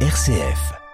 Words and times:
RCF. 0.00 0.85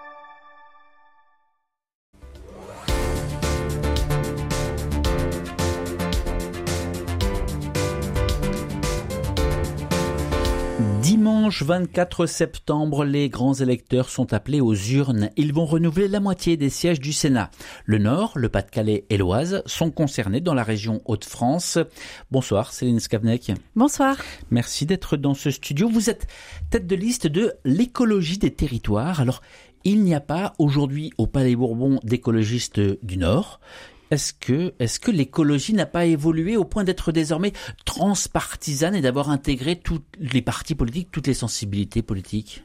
Dimanche 11.43 11.63
24 11.63 12.25
septembre, 12.25 13.03
les 13.03 13.27
grands 13.27 13.53
électeurs 13.53 14.07
sont 14.07 14.31
appelés 14.31 14.61
aux 14.61 14.73
urnes. 14.73 15.29
Ils 15.35 15.51
vont 15.51 15.65
renouveler 15.65 16.07
la 16.07 16.21
moitié 16.21 16.55
des 16.55 16.69
sièges 16.69 17.01
du 17.01 17.11
Sénat. 17.11 17.51
Le 17.83 17.97
Nord, 17.97 18.31
le 18.35 18.47
Pas-de-Calais 18.47 19.03
et 19.09 19.17
l'Oise 19.17 19.61
sont 19.65 19.91
concernés 19.91 20.39
dans 20.39 20.53
la 20.53 20.63
région 20.63 21.01
Hauts-de-France. 21.03 21.79
Bonsoir 22.31 22.71
Céline 22.71 23.01
Skavnek. 23.01 23.51
Bonsoir. 23.75 24.15
Merci 24.51 24.85
d'être 24.85 25.17
dans 25.17 25.33
ce 25.33 25.51
studio. 25.51 25.89
Vous 25.89 26.09
êtes 26.09 26.27
tête 26.69 26.87
de 26.87 26.95
liste 26.95 27.27
de 27.27 27.51
l'écologie 27.65 28.37
des 28.37 28.51
territoires. 28.51 29.19
Alors, 29.19 29.41
il 29.83 30.01
n'y 30.01 30.15
a 30.15 30.21
pas 30.21 30.53
aujourd'hui 30.59 31.11
au 31.17 31.27
Palais 31.27 31.57
Bourbon 31.57 31.99
d'écologistes 32.03 32.79
du 33.03 33.17
Nord. 33.17 33.59
Est-ce 34.13 34.99
que, 34.99 35.11
l'écologie 35.11 35.73
n'a 35.73 35.87
pas 35.87 36.05
évolué 36.05 36.55
au 36.55 36.65
point 36.65 36.83
d'être 36.83 37.11
désormais 37.11 37.53
transpartisane 37.85 38.95
et 38.95 39.01
d'avoir 39.01 39.29
intégré 39.29 39.75
tous 39.75 40.01
les 40.19 40.41
partis 40.41 40.75
politiques, 40.75 41.09
toutes 41.11 41.27
les 41.27 41.33
sensibilités 41.33 42.01
politiques? 42.03 42.63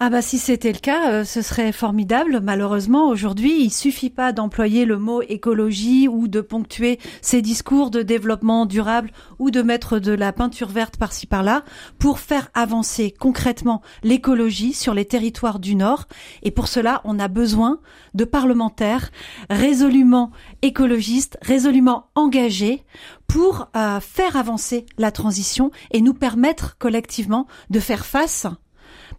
Ah 0.00 0.10
bah 0.10 0.22
si 0.22 0.38
c'était 0.38 0.72
le 0.72 0.78
cas, 0.78 1.10
euh, 1.10 1.24
ce 1.24 1.42
serait 1.42 1.72
formidable. 1.72 2.38
Malheureusement, 2.40 3.08
aujourd'hui, 3.08 3.64
il 3.64 3.70
suffit 3.72 4.10
pas 4.10 4.32
d'employer 4.32 4.84
le 4.84 4.96
mot 4.96 5.22
écologie 5.22 6.06
ou 6.06 6.28
de 6.28 6.40
ponctuer 6.40 7.00
ces 7.20 7.42
discours 7.42 7.90
de 7.90 8.02
développement 8.02 8.64
durable 8.64 9.10
ou 9.40 9.50
de 9.50 9.60
mettre 9.60 9.98
de 9.98 10.12
la 10.12 10.32
peinture 10.32 10.68
verte 10.68 10.98
par-ci 10.98 11.26
par-là 11.26 11.64
pour 11.98 12.20
faire 12.20 12.48
avancer 12.54 13.12
concrètement 13.18 13.82
l'écologie 14.04 14.72
sur 14.72 14.94
les 14.94 15.04
territoires 15.04 15.58
du 15.58 15.74
Nord. 15.74 16.04
Et 16.44 16.52
pour 16.52 16.68
cela, 16.68 17.00
on 17.02 17.18
a 17.18 17.26
besoin 17.26 17.80
de 18.14 18.24
parlementaires 18.24 19.10
résolument 19.50 20.30
écologistes, 20.62 21.38
résolument 21.42 22.06
engagés 22.14 22.84
pour 23.26 23.68
euh, 23.74 23.98
faire 23.98 24.36
avancer 24.36 24.86
la 24.96 25.10
transition 25.10 25.72
et 25.90 26.02
nous 26.02 26.14
permettre 26.14 26.78
collectivement 26.78 27.48
de 27.68 27.80
faire 27.80 28.06
face 28.06 28.46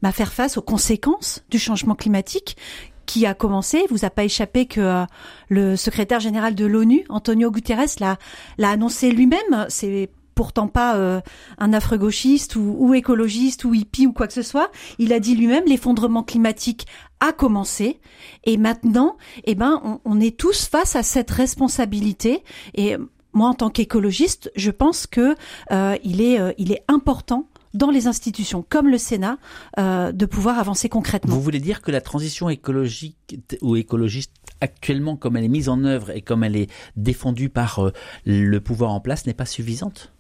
bah, 0.02 0.12
faire 0.12 0.34
face 0.34 0.58
aux 0.58 0.62
conséquences 0.62 1.44
du 1.50 1.60
changement 1.60 1.96
climatique 1.96 2.58
qui 3.06 3.26
a 3.26 3.34
commencé. 3.34 3.86
Vous 3.90 4.06
a 4.06 4.10
pas 4.10 4.24
échappé 4.24 4.66
que 4.66 4.82
euh, 4.82 5.06
le 5.50 5.76
secrétaire 5.76 6.20
général 6.20 6.56
de 6.56 6.66
l'ONU, 6.66 7.06
Antonio 7.10 7.52
Guterres, 7.52 8.00
l'a, 8.00 8.18
annoncé 8.70 9.12
lui-même. 9.12 9.66
C'est 9.70 10.12
pourtant 10.36 10.68
pas 10.68 10.96
euh, 10.96 11.20
un 11.58 11.74
afro-gauchiste 11.74 12.56
ou, 12.56 12.76
ou, 12.78 12.94
écologiste 12.94 13.66
ou 13.66 13.74
hippie 13.74 14.08
ou 14.08 14.14
quoi 14.14 14.28
que 14.28 14.34
ce 14.34 14.42
soit. 14.42 14.72
Il 15.00 15.12
a 15.12 15.20
dit 15.20 15.36
lui-même 15.36 15.66
l'effondrement 15.66 16.24
climatique 16.24 16.88
a 17.20 17.34
commencé 17.34 18.00
et 18.46 18.56
maintenant, 18.56 19.18
eh 19.44 19.56
ben, 19.56 19.82
on, 19.84 20.00
on 20.06 20.22
est 20.22 20.38
tous 20.38 20.68
face 20.68 20.96
à 20.96 21.04
cette 21.04 21.32
responsabilité 21.32 22.44
et 22.74 22.96
moi, 23.34 23.50
en 23.50 23.54
tant 23.54 23.70
qu'écologiste, 23.70 24.52
je 24.56 24.72
pense 24.72 25.08
que 25.08 25.36
euh, 25.72 25.98
il 26.04 26.22
est, 26.22 26.40
euh, 26.40 26.52
il 26.58 26.72
est 26.72 26.84
important 26.88 27.48
dans 27.74 27.92
les 27.92 28.08
institutions 28.08 28.66
comme 28.68 28.88
le 28.88 28.98
Sénat 28.98 29.38
euh, 29.78 30.12
de 30.12 30.26
pouvoir 30.26 30.60
avancer 30.60 30.90
concrètement. 30.90 31.34
Vous 31.34 31.42
voulez 31.42 31.60
dire 31.60 31.82
que 31.82 31.92
la 31.92 32.02
transition 32.02 32.50
écologique 32.50 33.38
ou 33.62 33.76
écologiste 33.76 34.32
actuellement 34.62 35.16
comme 35.16 35.38
elle 35.38 35.46
est 35.46 35.50
mise 35.50 35.70
en 35.70 35.84
œuvre 35.84 36.12
et 36.12 36.22
comme 36.22 36.44
elle 36.44 36.56
est 36.56 36.72
défendue 36.96 37.50
par 37.50 37.80
euh, 37.80 37.94
le 38.26 38.60
pouvoir 38.60 38.92
en 38.92 39.00
place 39.00 39.26
n'est 39.26 39.34
pas 39.34 39.46
suffisante? 39.46 40.14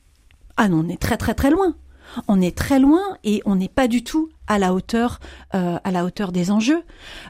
Ah 0.57 0.69
non, 0.69 0.83
on 0.85 0.89
est 0.89 1.01
très 1.01 1.17
très 1.17 1.33
très 1.33 1.51
loin. 1.51 1.75
On 2.27 2.41
est 2.41 2.57
très 2.57 2.79
loin 2.79 3.01
et 3.23 3.43
on 3.45 3.55
n'est 3.55 3.69
pas 3.69 3.87
du 3.87 4.03
tout 4.03 4.29
à 4.47 4.57
la 4.57 4.73
hauteur, 4.73 5.19
euh, 5.53 5.77
à 5.83 5.91
la 5.91 6.05
hauteur 6.05 6.31
des 6.31 6.49
enjeux. 6.49 6.81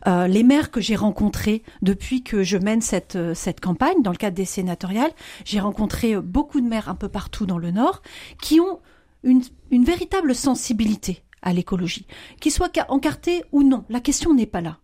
Euh, 0.08 0.28
les 0.28 0.42
maires 0.42 0.72
que 0.72 0.80
j'ai 0.80 0.95
rencontrés 0.95 1.64
depuis 1.81 2.23
que 2.23 2.44
je 2.44 2.58
mène 2.58 2.81
cette 2.81 3.17
cette 3.34 3.59
campagne 3.59 4.02
dans 4.02 4.12
le 4.12 4.17
cadre 4.17 4.38
des 4.38 4.45
sénatoriales, 4.45 5.12
j'ai 5.44 5.59
rencontré 5.59 6.16
beaucoup 6.16 6.62
de 6.62 6.68
maires 6.68 6.88
un 6.88 6.96
peu 6.96 7.09
partout 7.09 7.46
dans 7.46 7.57
le 7.57 7.72
Nord 7.72 8.01
qui 8.41 8.62
ont 8.62 8.80
une, 9.24 9.44
véritable 9.84 10.35
sensibilité 10.35 11.24
à 11.41 11.53
l'écologie, 11.53 12.07
qu'ils 12.40 12.52
soient 12.52 12.72
encartés 12.90 13.44
ou 13.52 13.63
non. 13.63 13.85
La 13.90 14.00
question 14.02 14.34
n'est 14.34 14.46
pas 14.46 14.62
là. 14.62 14.80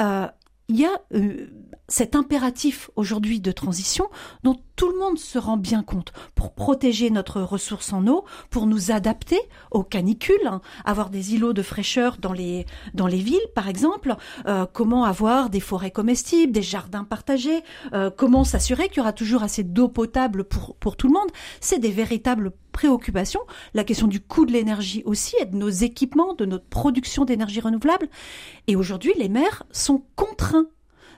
Euh, 0.00 0.26
il 0.68 0.76
y 0.76 0.84
a 0.84 1.00
euh, 1.14 1.46
cet 1.88 2.14
impératif 2.14 2.90
aujourd'hui 2.96 3.40
de 3.40 3.52
transition 3.52 4.08
dont 4.42 4.56
tout 4.78 4.92
le 4.92 4.98
monde 4.98 5.18
se 5.18 5.38
rend 5.38 5.56
bien 5.56 5.82
compte 5.82 6.12
pour 6.36 6.52
protéger 6.52 7.10
notre 7.10 7.42
ressource 7.42 7.92
en 7.92 8.06
eau, 8.06 8.24
pour 8.48 8.66
nous 8.66 8.92
adapter 8.92 9.40
aux 9.72 9.82
canicules, 9.82 10.46
hein, 10.46 10.60
avoir 10.84 11.10
des 11.10 11.34
îlots 11.34 11.52
de 11.52 11.62
fraîcheur 11.62 12.16
dans 12.18 12.32
les 12.32 12.64
dans 12.94 13.08
les 13.08 13.18
villes 13.18 13.40
par 13.56 13.68
exemple, 13.68 14.14
euh, 14.46 14.66
comment 14.72 15.04
avoir 15.04 15.50
des 15.50 15.58
forêts 15.58 15.90
comestibles, 15.90 16.52
des 16.52 16.62
jardins 16.62 17.02
partagés, 17.02 17.64
euh, 17.92 18.08
comment 18.16 18.44
s'assurer 18.44 18.86
qu'il 18.88 18.98
y 18.98 19.00
aura 19.00 19.12
toujours 19.12 19.42
assez 19.42 19.64
d'eau 19.64 19.88
potable 19.88 20.44
pour 20.44 20.76
pour 20.76 20.96
tout 20.96 21.08
le 21.08 21.14
monde, 21.14 21.30
c'est 21.60 21.80
des 21.80 21.90
véritables 21.90 22.52
préoccupations. 22.70 23.40
La 23.74 23.82
question 23.82 24.06
du 24.06 24.20
coût 24.20 24.46
de 24.46 24.52
l'énergie 24.52 25.02
aussi 25.06 25.34
et 25.40 25.46
de 25.46 25.56
nos 25.56 25.70
équipements, 25.70 26.34
de 26.34 26.44
notre 26.44 26.66
production 26.66 27.24
d'énergie 27.24 27.60
renouvelable. 27.60 28.08
Et 28.68 28.76
aujourd'hui, 28.76 29.12
les 29.18 29.28
maires 29.28 29.64
sont 29.72 30.04
contraints 30.14 30.68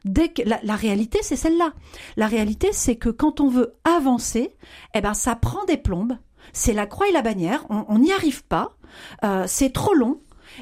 dès 0.04 0.28
que 0.28 0.42
la, 0.42 0.60
la 0.62 0.76
réalité 0.76 1.20
c'est 1.22 1.36
celle-là. 1.36 1.72
La 2.16 2.26
réalité 2.26 2.68
c'est 2.72 2.96
que 2.96 3.08
quand 3.08 3.40
on 3.40 3.48
veut 3.48 3.74
avancer, 3.84 4.50
eh 4.94 5.00
ben 5.00 5.14
ça 5.14 5.36
prend 5.36 5.64
des 5.66 5.76
plombes. 5.76 6.16
C'est 6.52 6.72
la 6.72 6.86
croix 6.86 7.08
et 7.08 7.12
la 7.12 7.22
bannière. 7.22 7.64
On 7.70 7.98
n'y 7.98 8.12
arrive 8.12 8.44
pas. 8.44 8.76
Euh, 9.24 9.44
c'est 9.46 9.70
trop 9.70 9.94
long 9.94 10.20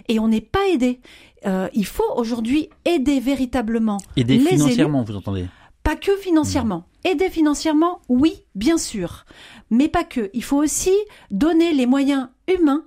et 0.09 0.19
on 0.19 0.29
n'est 0.29 0.41
pas 0.41 0.69
aidé. 0.69 1.01
Euh, 1.47 1.69
il 1.73 1.87
faut 1.87 2.11
aujourd'hui 2.17 2.69
aider 2.85 3.21
véritablement. 3.21 3.99
Aider 4.17 4.39
les 4.39 4.45
financièrement, 4.45 5.03
élus. 5.03 5.13
vous 5.13 5.17
entendez? 5.17 5.47
Pas 5.83 5.97
que 5.97 6.17
financièrement. 6.17 6.85
Aider 7.05 7.31
financièrement, 7.31 8.01
oui, 8.09 8.45
bien 8.55 8.77
sûr, 8.77 9.25
mais 9.71 9.89
pas 9.89 10.05
que. 10.05 10.31
Il 10.35 10.43
faut 10.43 10.59
aussi 10.59 10.93
donner 11.31 11.73
les 11.73 11.87
moyens 11.87 12.29
humains 12.49 12.85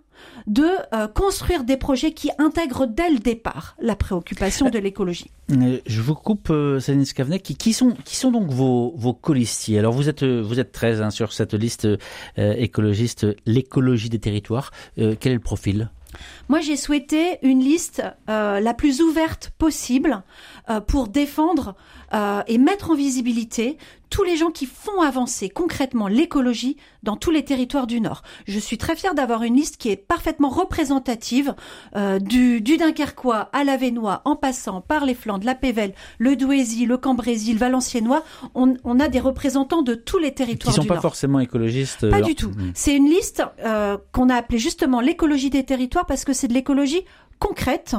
de 0.47 0.67
euh, 0.93 1.07
construire 1.07 1.63
des 1.63 1.77
projets 1.77 2.11
qui 2.11 2.31
intègrent 2.37 2.87
dès 2.87 3.09
le 3.09 3.19
départ 3.19 3.75
la 3.81 3.95
préoccupation 3.95 4.69
de 4.69 4.79
l'écologie. 4.79 5.31
Euh, 5.51 5.79
Je 5.85 6.01
vous 6.01 6.15
coupe, 6.15 6.49
euh, 6.49 6.79
Céline 6.79 7.05
Skavnek. 7.05 7.43
Qui, 7.43 7.55
qui 7.55 7.73
sont, 7.73 7.91
qui 8.05 8.15
sont 8.15 8.31
donc 8.31 8.49
vos, 8.49 8.93
vos 8.95 9.13
colistiers? 9.13 9.79
Alors 9.79 9.93
vous 9.93 10.09
êtes, 10.09 10.23
euh, 10.23 10.41
vous 10.41 10.59
êtes 10.59 10.71
13 10.71 11.01
hein, 11.01 11.09
sur 11.09 11.33
cette 11.33 11.53
liste 11.53 11.85
euh, 11.85 11.97
écologiste, 12.37 13.27
l'écologie 13.45 14.09
des 14.09 14.19
territoires. 14.19 14.71
Quel 14.95 15.31
est 15.31 15.33
le 15.33 15.39
profil? 15.39 15.89
Moi, 16.49 16.59
j'ai 16.59 16.75
souhaité 16.75 17.39
une 17.41 17.61
liste 17.61 18.03
euh, 18.29 18.59
la 18.59 18.73
plus 18.73 19.01
ouverte 19.01 19.51
possible 19.57 20.23
euh, 20.69 20.81
pour 20.81 21.07
défendre 21.07 21.75
euh, 22.13 22.41
et 22.47 22.57
mettre 22.57 22.91
en 22.91 22.95
visibilité 22.95 23.77
tous 24.09 24.23
les 24.23 24.35
gens 24.35 24.51
qui 24.51 24.65
font 24.65 24.99
avancer 25.01 25.47
concrètement 25.49 26.09
l'écologie 26.09 26.75
dans 27.01 27.15
tous 27.15 27.31
les 27.31 27.45
territoires 27.45 27.87
du 27.87 28.01
Nord. 28.01 28.23
Je 28.45 28.59
suis 28.59 28.77
très 28.77 28.97
fière 28.97 29.15
d'avoir 29.15 29.43
une 29.43 29.55
liste 29.55 29.77
qui 29.77 29.87
est 29.89 29.95
parfaitement 29.95 30.49
représentative 30.49 31.55
euh, 31.95 32.19
du, 32.19 32.59
du 32.59 32.75
Dunkerquois 32.77 33.49
à 33.53 33.63
l'Avenois, 33.63 34.21
en 34.25 34.35
passant 34.35 34.81
par 34.81 35.05
les 35.05 35.13
Flandres, 35.13 35.45
la 35.45 35.55
Pévèle, 35.55 35.93
le 36.17 36.35
Douaisis, 36.35 36.85
le 36.85 36.97
Cambrésis, 36.97 37.53
le 37.53 37.59
Valenciennois. 37.59 38.23
On, 38.53 38.75
on 38.83 38.99
a 38.99 39.07
des 39.07 39.19
représentants 39.21 39.81
de 39.81 39.93
tous 39.95 40.17
les 40.17 40.29
Qui 40.29 40.35
territoires 40.35 40.75
sont 40.75 40.81
du 40.81 40.87
pas 40.89 40.95
Nord. 40.95 41.03
forcément 41.03 41.39
écologistes. 41.39 42.09
Pas 42.09 42.17
euh, 42.19 42.21
du 42.21 42.35
tout. 42.35 42.49
mm. 42.49 42.71
C'est 42.73 42.95
une 42.95 43.07
liste 43.07 43.43
euh, 43.63 43.97
qu'on 44.11 44.27
a 44.29 44.35
appelée 44.35 44.57
justement 44.59 44.99
l'écologie 44.99 45.49
des 45.49 45.63
territoires 45.63 46.05
parce 46.05 46.25
que 46.25 46.33
c'est 46.33 46.49
de 46.49 46.53
l'écologie 46.53 47.03
concrète. 47.39 47.95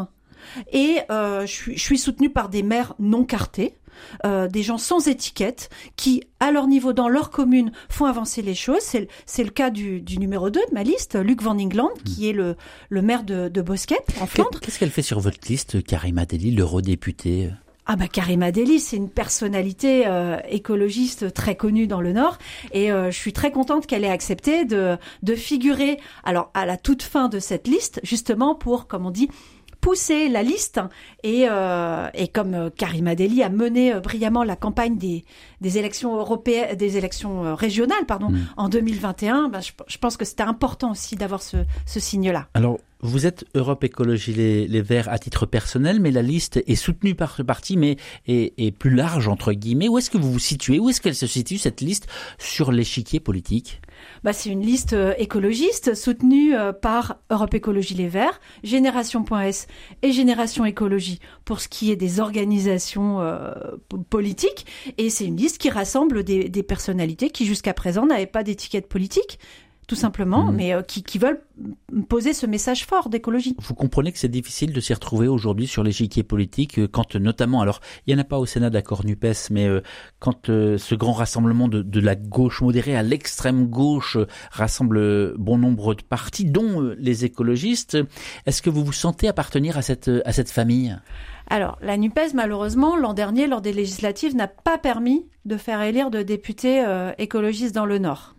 Et 0.72 0.98
euh, 1.10 1.42
je, 1.46 1.52
suis, 1.52 1.76
je 1.78 1.82
suis 1.82 1.98
soutenue 1.98 2.28
par 2.28 2.48
des 2.48 2.62
maires 2.62 2.94
non 2.98 3.24
cartés, 3.24 3.74
euh, 4.26 4.48
des 4.48 4.62
gens 4.62 4.78
sans 4.78 5.08
étiquette, 5.08 5.70
qui, 5.96 6.22
à 6.40 6.50
leur 6.52 6.66
niveau, 6.66 6.92
dans 6.92 7.08
leur 7.08 7.30
commune, 7.30 7.72
font 7.88 8.04
avancer 8.06 8.42
les 8.42 8.54
choses. 8.54 8.80
C'est 8.82 9.00
le- 9.00 9.06
c'est 9.26 9.44
le 9.44 9.50
cas 9.50 9.70
du, 9.70 10.00
du 10.00 10.18
numéro 10.18 10.50
2 10.50 10.60
de 10.68 10.74
ma 10.74 10.82
liste, 10.82 11.16
Luc 11.16 11.42
Van 11.42 11.58
England, 11.58 11.90
qui 12.04 12.28
est 12.28 12.32
le, 12.32 12.56
le 12.88 13.02
maire 13.02 13.22
de, 13.24 13.48
de 13.48 13.62
Bosquet, 13.62 13.98
en 14.20 14.26
Flandre. 14.26 14.60
Qu'est-ce 14.60 14.78
qu'elle 14.78 14.90
fait 14.90 15.02
sur 15.02 15.20
votre 15.20 15.38
liste, 15.48 15.82
Karima 15.84 16.24
Deli, 16.26 16.50
l'eurodéputée? 16.52 17.50
Ah 17.84 17.96
bah 17.96 18.06
Karima 18.06 18.52
Deli, 18.52 18.78
c'est 18.78 18.96
une 18.96 19.10
personnalité 19.10 20.04
euh, 20.06 20.36
écologiste 20.48 21.34
très 21.34 21.56
connue 21.56 21.88
dans 21.88 22.00
le 22.00 22.12
Nord 22.12 22.38
et 22.72 22.92
euh, 22.92 23.10
je 23.10 23.16
suis 23.18 23.32
très 23.32 23.50
contente 23.50 23.88
qu'elle 23.88 24.04
ait 24.04 24.08
accepté 24.08 24.64
de, 24.64 24.96
de 25.24 25.34
figurer 25.34 25.98
alors 26.22 26.52
à 26.54 26.64
la 26.64 26.76
toute 26.76 27.02
fin 27.02 27.28
de 27.28 27.40
cette 27.40 27.66
liste 27.66 27.98
justement 28.04 28.54
pour, 28.54 28.86
comme 28.86 29.04
on 29.04 29.10
dit, 29.10 29.28
pousser 29.82 30.28
la 30.30 30.42
liste 30.42 30.80
et, 31.24 31.46
euh, 31.50 32.08
et 32.14 32.28
comme 32.28 32.54
euh, 32.54 32.70
Karima 32.70 33.14
Deli 33.14 33.42
a 33.42 33.50
mené 33.50 33.92
euh, 33.92 34.00
brillamment 34.00 34.44
la 34.44 34.56
campagne 34.56 34.96
des, 34.96 35.24
des 35.60 35.76
élections 35.76 36.16
européennes, 36.16 36.76
des 36.76 36.96
élections 36.96 37.44
euh, 37.44 37.54
régionales 37.54 38.06
pardon 38.06 38.30
Mm. 38.30 38.38
en 38.56 38.68
2021, 38.68 39.48
bah, 39.48 39.60
je, 39.60 39.72
je 39.88 39.98
pense 39.98 40.16
que 40.16 40.24
c'était 40.24 40.44
important 40.44 40.92
aussi 40.92 41.16
d'avoir 41.16 41.42
ce, 41.42 41.56
ce 41.84 41.98
signe-là. 41.98 42.46
Alors, 42.54 42.78
Vous 43.04 43.26
êtes 43.26 43.44
Europe 43.56 43.82
Écologie 43.82 44.32
les, 44.32 44.80
Verts 44.80 45.08
à 45.08 45.18
titre 45.18 45.44
personnel, 45.44 45.98
mais 45.98 46.12
la 46.12 46.22
liste 46.22 46.62
est 46.68 46.76
soutenue 46.76 47.16
par 47.16 47.34
ce 47.34 47.42
parti, 47.42 47.76
mais 47.76 47.96
est, 48.28 48.70
plus 48.70 48.94
large, 48.94 49.26
entre 49.26 49.52
guillemets. 49.52 49.88
Où 49.88 49.98
est-ce 49.98 50.08
que 50.08 50.18
vous 50.18 50.30
vous 50.30 50.38
situez? 50.38 50.78
Où 50.78 50.88
est-ce 50.88 51.00
qu'elle 51.00 51.16
se 51.16 51.26
situe, 51.26 51.58
cette 51.58 51.80
liste, 51.80 52.06
sur 52.38 52.70
l'échiquier 52.70 53.18
politique? 53.18 53.82
Bah, 54.22 54.32
C'est 54.32 54.50
une 54.50 54.62
liste 54.62 54.92
euh, 54.92 55.14
écologiste 55.18 55.96
soutenue 55.96 56.54
euh, 56.54 56.72
par 56.72 57.16
Europe 57.28 57.54
Écologie 57.54 57.94
Les 57.94 58.06
Verts, 58.06 58.40
Génération.s 58.62 59.66
et 60.02 60.12
Génération 60.12 60.64
Écologie 60.64 61.18
pour 61.44 61.60
ce 61.60 61.66
qui 61.66 61.90
est 61.90 61.96
des 61.96 62.20
organisations 62.20 63.20
euh, 63.20 63.52
politiques. 64.10 64.64
Et 64.96 65.10
c'est 65.10 65.24
une 65.24 65.36
liste 65.36 65.58
qui 65.58 65.70
rassemble 65.70 66.22
des, 66.22 66.48
des 66.48 66.62
personnalités 66.62 67.30
qui 67.30 67.46
jusqu'à 67.46 67.74
présent 67.74 68.06
n'avaient 68.06 68.26
pas 68.26 68.44
d'étiquette 68.44 68.88
politique 68.88 69.40
tout 69.92 69.96
simplement, 69.96 70.44
mmh. 70.44 70.56
mais 70.56 70.72
euh, 70.72 70.80
qui, 70.80 71.02
qui, 71.02 71.18
veulent 71.18 71.42
poser 72.08 72.32
ce 72.32 72.46
message 72.46 72.86
fort 72.86 73.10
d'écologie. 73.10 73.54
Vous 73.60 73.74
comprenez 73.74 74.10
que 74.10 74.18
c'est 74.18 74.26
difficile 74.26 74.72
de 74.72 74.80
s'y 74.80 74.94
retrouver 74.94 75.28
aujourd'hui 75.28 75.66
sur 75.66 75.82
l'échiquier 75.82 76.22
politique, 76.22 76.78
euh, 76.78 76.88
quand 76.88 77.14
notamment, 77.14 77.60
alors 77.60 77.80
il 78.06 78.14
n'y 78.14 78.18
en 78.18 78.22
a 78.22 78.24
pas 78.24 78.38
au 78.38 78.46
Sénat 78.46 78.70
d'accord 78.70 79.04
NUPES, 79.04 79.50
mais 79.50 79.68
euh, 79.68 79.82
quand 80.18 80.46
ce 80.46 80.94
grand 80.94 81.12
rassemblement 81.12 81.68
de, 81.68 81.82
de, 81.82 82.00
la 82.00 82.14
gauche 82.14 82.62
modérée 82.62 82.96
à 82.96 83.02
l'extrême 83.02 83.66
gauche 83.66 84.16
rassemble 84.50 85.36
bon 85.36 85.58
nombre 85.58 85.94
de 85.94 86.02
partis, 86.02 86.46
dont 86.46 86.80
les 86.96 87.26
écologistes, 87.26 87.98
est-ce 88.46 88.62
que 88.62 88.70
vous 88.70 88.86
vous 88.86 88.94
sentez 88.94 89.28
appartenir 89.28 89.76
à 89.76 89.82
cette, 89.82 90.10
à 90.24 90.32
cette 90.32 90.50
famille? 90.50 90.96
Alors, 91.48 91.78
la 91.82 91.98
NUPES, 91.98 92.32
malheureusement, 92.32 92.96
l'an 92.96 93.12
dernier, 93.12 93.46
lors 93.46 93.60
des 93.60 93.74
législatives, 93.74 94.34
n'a 94.34 94.48
pas 94.48 94.78
permis 94.78 95.26
de 95.44 95.58
faire 95.58 95.82
élire 95.82 96.10
de 96.10 96.22
députés 96.22 96.82
écologistes 97.18 97.74
dans 97.74 97.84
le 97.84 97.98
Nord. 97.98 98.36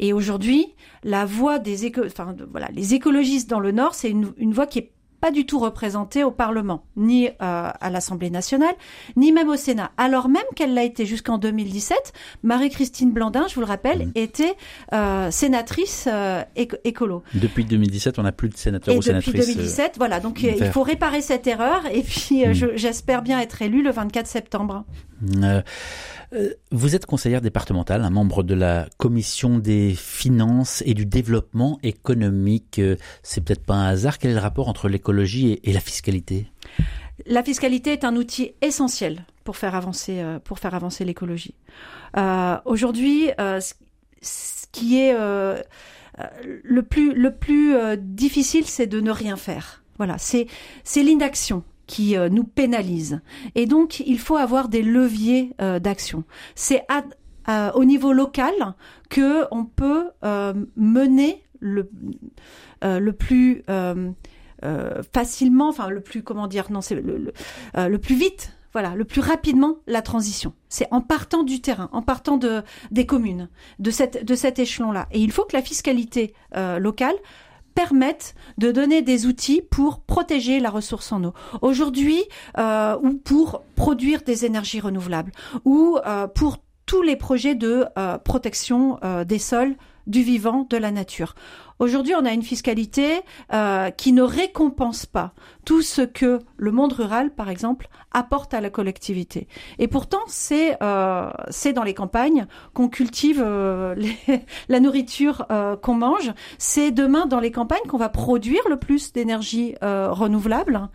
Et 0.00 0.12
aujourd'hui, 0.12 0.74
la 1.02 1.24
voix 1.24 1.58
des 1.58 1.86
éco 1.86 2.02
enfin, 2.04 2.34
voilà, 2.50 2.68
les 2.72 2.94
écologistes 2.94 3.48
dans 3.48 3.60
le 3.60 3.72
Nord, 3.72 3.94
c'est 3.94 4.10
une, 4.10 4.32
une 4.36 4.52
voix 4.52 4.66
qui 4.66 4.78
est 4.78 4.94
pas 5.24 5.30
du 5.30 5.46
tout 5.46 5.58
représentée 5.58 6.22
au 6.22 6.30
Parlement, 6.30 6.84
ni 6.98 7.28
euh, 7.28 7.30
à 7.40 7.88
l'Assemblée 7.88 8.28
nationale, 8.28 8.74
ni 9.16 9.32
même 9.32 9.48
au 9.48 9.56
Sénat. 9.56 9.90
Alors 9.96 10.28
même 10.28 10.42
qu'elle 10.54 10.74
l'a 10.74 10.84
été 10.84 11.06
jusqu'en 11.06 11.38
2017, 11.38 12.12
Marie-Christine 12.42 13.10
Blandin, 13.10 13.46
je 13.48 13.54
vous 13.54 13.62
le 13.62 13.66
rappelle, 13.66 14.08
mmh. 14.08 14.12
était 14.16 14.54
euh, 14.92 15.30
sénatrice 15.30 16.06
euh, 16.12 16.42
écolo. 16.84 17.22
Depuis 17.32 17.64
2017, 17.64 18.18
on 18.18 18.24
n'a 18.24 18.32
plus 18.32 18.50
de 18.50 18.56
sénateurs 18.58 18.94
ou 18.94 19.00
sénatrices. 19.00 19.32
Depuis 19.32 19.54
2017, 19.54 19.94
voilà. 19.96 20.20
Donc 20.20 20.42
il 20.42 20.62
faut 20.66 20.82
réparer 20.82 21.22
cette 21.22 21.46
erreur 21.46 21.86
et 21.90 22.02
puis 22.02 22.46
mmh. 22.46 22.76
j'espère 22.76 23.22
bien 23.22 23.40
être 23.40 23.62
élue 23.62 23.82
le 23.82 23.92
24 23.92 24.26
septembre. 24.26 24.84
Euh, 26.34 26.50
vous 26.72 26.94
êtes 26.94 27.06
conseillère 27.06 27.40
départementale, 27.40 28.02
un 28.02 28.10
membre 28.10 28.42
de 28.42 28.54
la 28.54 28.88
commission 28.98 29.58
des 29.58 29.94
finances 29.94 30.82
et 30.86 30.94
du 30.94 31.06
développement 31.06 31.78
économique. 31.82 32.78
Euh, 32.78 32.96
c'est 33.22 33.42
peut-être 33.42 33.64
pas 33.64 33.74
un 33.74 33.86
hasard. 33.86 34.18
Quel 34.18 34.32
est 34.32 34.34
le 34.34 34.40
rapport 34.40 34.68
entre 34.68 34.88
l'écologie 34.88 35.60
et, 35.62 35.72
la 35.72 35.80
fiscalité? 35.80 36.46
La 37.26 37.42
fiscalité 37.42 37.92
est 37.92 38.04
un 38.04 38.16
outil 38.16 38.52
essentiel 38.60 39.24
pour 39.44 39.56
faire 39.56 39.74
avancer, 39.74 40.20
euh, 40.20 40.38
pour 40.38 40.58
faire 40.58 40.74
avancer 40.74 41.04
l'écologie. 41.04 41.54
Aujourd'hui, 42.64 43.30
ce 43.38 44.66
qui 44.72 44.98
est 45.00 45.14
le 45.16 46.82
plus, 46.82 47.12
le 47.14 47.34
plus 47.34 47.74
difficile, 47.98 48.66
c'est 48.66 48.86
de 48.86 49.00
ne 49.00 49.10
rien 49.10 49.36
faire. 49.36 49.82
Voilà, 49.96 50.16
c'est 50.18 50.46
c'est 50.84 51.02
l'inaction 51.02 51.64
qui 51.86 52.16
euh, 52.16 52.28
nous 52.28 52.44
pénalise. 52.44 53.20
Et 53.54 53.66
donc, 53.66 54.00
il 54.00 54.18
faut 54.18 54.36
avoir 54.36 54.68
des 54.68 54.82
leviers 54.82 55.54
euh, 55.60 55.78
d'action. 55.78 56.24
C'est 56.54 56.82
au 57.74 57.84
niveau 57.84 58.14
local 58.14 58.54
que 59.10 59.44
on 59.50 59.66
peut 59.66 60.10
euh, 60.24 60.54
mener 60.76 61.42
le 61.60 61.90
le 62.82 63.12
plus 63.12 63.64
facilement, 65.12 65.68
enfin 65.68 65.88
le 65.88 66.00
plus 66.00 66.22
comment 66.22 66.46
dire, 66.46 66.70
non 66.70 66.80
c'est 66.80 66.94
le, 66.94 67.32
le, 67.74 67.98
plus 67.98 68.14
vite 68.14 68.56
voilà, 68.72 68.94
le 68.94 69.04
plus 69.04 69.20
rapidement 69.20 69.76
la 69.86 70.00
transition. 70.00 70.54
C'est 70.68 70.88
en 70.90 71.00
partant 71.02 71.42
du 71.42 71.60
terrain, 71.60 71.90
en 71.92 72.00
partant 72.00 72.38
de 72.38 72.62
des 72.90 73.04
communes, 73.04 73.50
de 73.78 73.90
cette 73.90 74.24
de 74.24 74.34
cet 74.34 74.58
échelon-là. 74.58 75.06
Et 75.12 75.20
il 75.20 75.30
faut 75.30 75.44
que 75.44 75.54
la 75.54 75.62
fiscalité 75.62 76.32
locale 76.78 77.16
permettent 77.74 78.34
de 78.58 78.70
donner 78.70 79.02
des 79.02 79.26
outils 79.26 79.62
pour 79.62 80.00
protéger 80.00 80.60
la 80.60 80.70
ressource 80.70 81.12
en 81.12 81.24
eau. 81.24 81.34
Aujourd'hui, 81.62 82.22
euh, 82.58 82.96
ou 83.02 83.14
pour 83.14 83.62
produire 83.74 84.22
des 84.22 84.44
énergies 84.44 84.80
renouvelables, 84.80 85.32
ou 85.64 85.98
euh, 86.06 86.26
pour 86.26 86.58
tous 86.86 87.02
les 87.02 87.16
projets 87.16 87.54
de 87.54 87.86
euh, 87.98 88.18
protection 88.18 88.98
des 89.26 89.38
sols, 89.38 89.74
du 90.06 90.22
vivant, 90.22 90.66
de 90.68 90.76
la 90.76 90.90
nature. 90.90 91.34
Aujourd'hui, 91.78 92.14
on 92.14 92.24
a 92.24 92.32
une 92.32 92.42
fiscalité 92.42 93.20
euh, 93.52 93.90
qui 93.90 94.12
ne 94.12 94.22
récompense 94.22 95.06
pas 95.06 95.32
tout 95.64 95.82
ce 95.82 96.02
que 96.02 96.40
le 96.56 96.72
monde 96.72 96.92
rural, 96.92 97.30
par 97.30 97.48
exemple, 97.48 97.88
apporte 98.12 98.54
à 98.54 98.60
la 98.60 98.70
collectivité. 98.70 99.48
Et 99.78 99.88
pourtant, 99.88 100.20
c'est 100.28 100.78
euh, 100.82 101.30
dans 101.74 101.82
les 101.82 101.94
campagnes 101.94 102.46
qu'on 102.72 102.88
cultive 102.88 103.42
euh, 103.44 103.94
la 104.68 104.80
nourriture 104.80 105.46
euh, 105.50 105.76
qu'on 105.76 105.94
mange. 105.94 106.32
C'est 106.58 106.92
demain 106.92 107.26
dans 107.26 107.40
les 107.40 107.50
campagnes 107.50 107.82
qu'on 107.88 107.98
va 107.98 108.08
produire 108.08 108.62
le 108.68 108.76
plus 108.76 109.12
d'énergie 109.12 109.74
renouvelable. 109.82 110.88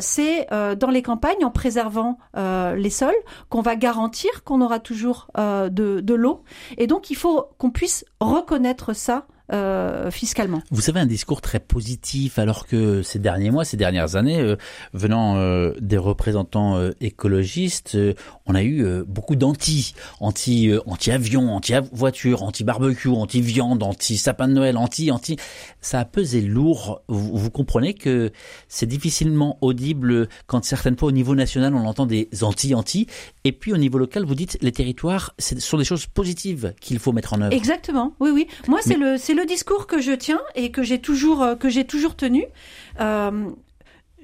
c'est 0.00 0.46
dans 0.50 0.90
les 0.90 1.02
campagnes, 1.02 1.44
en 1.44 1.50
préservant 1.50 2.18
les 2.34 2.90
sols, 2.90 3.14
qu'on 3.48 3.60
va 3.60 3.76
garantir 3.76 4.44
qu'on 4.44 4.60
aura 4.60 4.80
toujours 4.80 5.28
de, 5.36 5.68
de 5.70 6.14
l'eau. 6.14 6.42
Et 6.78 6.86
donc, 6.86 7.10
il 7.10 7.16
faut 7.16 7.46
qu'on 7.58 7.70
puisse 7.70 8.04
reconnaître 8.20 8.94
ça 8.94 9.26
euh, 9.52 10.10
fiscalement. 10.10 10.60
Vous 10.72 10.90
avez 10.90 10.98
un 10.98 11.06
discours 11.06 11.40
très 11.40 11.60
positif 11.60 12.38
alors 12.38 12.66
que 12.66 13.02
ces 13.02 13.20
derniers 13.20 13.50
mois, 13.50 13.64
ces 13.64 13.76
dernières 13.76 14.16
années, 14.16 14.40
euh, 14.40 14.56
venant 14.92 15.36
euh, 15.36 15.72
des 15.80 15.98
représentants 15.98 16.76
écologistes, 17.00 17.96
on 18.46 18.54
a 18.54 18.62
eu 18.62 18.84
beaucoup 19.06 19.36
d'anti, 19.36 19.94
anti, 20.20 20.72
anti 20.86 21.10
avion, 21.12 21.54
anti 21.54 21.74
voiture, 21.92 22.42
anti 22.42 22.64
barbecue, 22.64 23.08
anti 23.08 23.40
viande, 23.40 23.82
anti 23.82 24.16
sapin 24.16 24.48
de 24.48 24.54
Noël, 24.54 24.76
anti, 24.76 25.10
anti. 25.10 25.36
Ça 25.80 26.00
a 26.00 26.04
pesé 26.04 26.40
lourd. 26.40 27.02
Vous, 27.08 27.36
vous 27.36 27.50
comprenez 27.50 27.94
que 27.94 28.32
c'est 28.68 28.86
difficilement 28.86 29.58
audible 29.60 30.28
quand 30.46 30.64
certaines 30.64 30.96
fois 30.96 31.08
au 31.08 31.12
niveau 31.12 31.34
national 31.34 31.74
on 31.74 31.86
entend 31.86 32.06
des 32.06 32.28
anti, 32.42 32.74
anti, 32.74 33.06
et 33.44 33.52
puis 33.52 33.72
au 33.72 33.76
niveau 33.76 33.98
local 33.98 34.24
vous 34.24 34.34
dites 34.34 34.58
les 34.60 34.72
territoires, 34.72 35.34
ce 35.38 35.58
sont 35.60 35.78
des 35.78 35.84
choses 35.84 36.06
positives 36.06 36.74
qu'il 36.80 36.98
faut 36.98 37.12
mettre 37.12 37.34
en 37.34 37.40
œuvre. 37.42 37.54
Exactement. 37.54 38.14
Oui, 38.20 38.30
oui. 38.32 38.48
Moi 38.66 38.80
c'est 38.82 38.96
le 38.96 39.16
le 39.36 39.44
discours 39.44 39.86
que 39.86 40.00
je 40.00 40.12
tiens 40.12 40.40
et 40.54 40.70
que 40.70 40.82
j'ai 40.82 41.00
toujours 41.00 41.42
euh, 41.42 41.54
tenu. 42.16 42.44
Euh, 43.00 43.50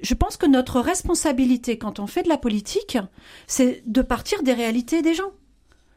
je 0.01 0.13
pense 0.15 0.35
que 0.35 0.45
notre 0.45 0.81
responsabilité 0.81 1.77
quand 1.77 1.99
on 1.99 2.07
fait 2.07 2.23
de 2.23 2.29
la 2.29 2.37
politique, 2.37 2.97
c'est 3.47 3.83
de 3.85 4.01
partir 4.01 4.43
des 4.43 4.53
réalités 4.53 5.01
des 5.01 5.13
gens 5.13 5.31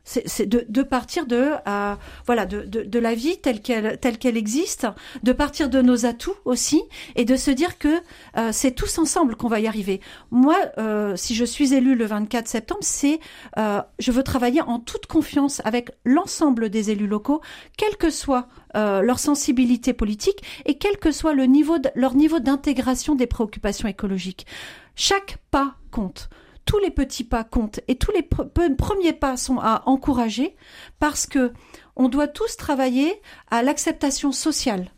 c'est 0.06 0.46
de, 0.46 0.64
de, 0.68 0.82
partir 0.82 1.26
de 1.26 1.50
euh, 1.66 1.94
voilà 2.26 2.46
de, 2.46 2.62
de, 2.62 2.82
de, 2.82 2.98
la 2.98 3.14
vie 3.14 3.38
telle 3.38 3.60
qu'elle 3.60 3.98
telle 3.98 4.18
qu'elle 4.18 4.36
existe, 4.36 4.86
de 5.24 5.32
partir 5.32 5.68
de 5.68 5.82
nos 5.82 6.06
atouts 6.06 6.36
aussi 6.44 6.82
et 7.16 7.24
de 7.24 7.36
se 7.36 7.50
dire 7.50 7.78
que 7.78 8.00
euh, 8.36 8.50
c'est 8.52 8.70
tous 8.70 8.98
ensemble 8.98 9.34
qu'on 9.34 9.48
va 9.48 9.60
y 9.60 9.66
arriver. 9.66 10.00
Moi, 10.30 10.56
euh, 10.78 11.16
si 11.16 11.34
je 11.34 11.44
suis 11.44 11.74
élue 11.74 11.96
le 11.96 12.06
24 12.06 12.46
septembre, 12.46 12.80
c'est 12.82 13.18
euh, 13.58 13.82
je 13.98 14.12
veux 14.12 14.22
travailler 14.22 14.62
en 14.62 14.78
toute 14.78 15.06
confiance 15.06 15.60
avec 15.64 15.90
l'ensemble 16.04 16.70
des 16.70 16.90
élus 16.90 17.08
locaux, 17.08 17.40
quelle 17.76 17.96
que 17.96 18.10
soit 18.10 18.46
euh, 18.76 19.00
leur 19.00 19.18
sensibilité 19.18 19.92
politique 19.92 20.42
et 20.66 20.76
quel 20.76 20.98
que 20.98 21.10
soit 21.10 21.34
le 21.34 21.46
niveau 21.46 21.78
de, 21.78 21.88
leur 21.94 22.14
niveau 22.14 22.40
d'intégration 22.40 23.14
des 23.14 23.26
préoccupations 23.26 23.88
écologiques. 23.88 24.46
Chaque 24.94 25.38
pas 25.50 25.74
compte 25.90 26.28
tous 26.66 26.78
les 26.80 26.90
petits 26.90 27.24
pas 27.24 27.44
comptent 27.44 27.80
et 27.88 27.96
tous 27.96 28.12
les 28.12 28.22
premiers 28.22 29.12
pas 29.14 29.36
sont 29.36 29.58
à 29.58 29.82
encourager 29.86 30.56
parce 30.98 31.26
que 31.26 31.52
on 31.94 32.08
doit 32.08 32.28
tous 32.28 32.56
travailler 32.56 33.14
à 33.50 33.62
l'acceptation 33.62 34.32
sociale 34.32 34.90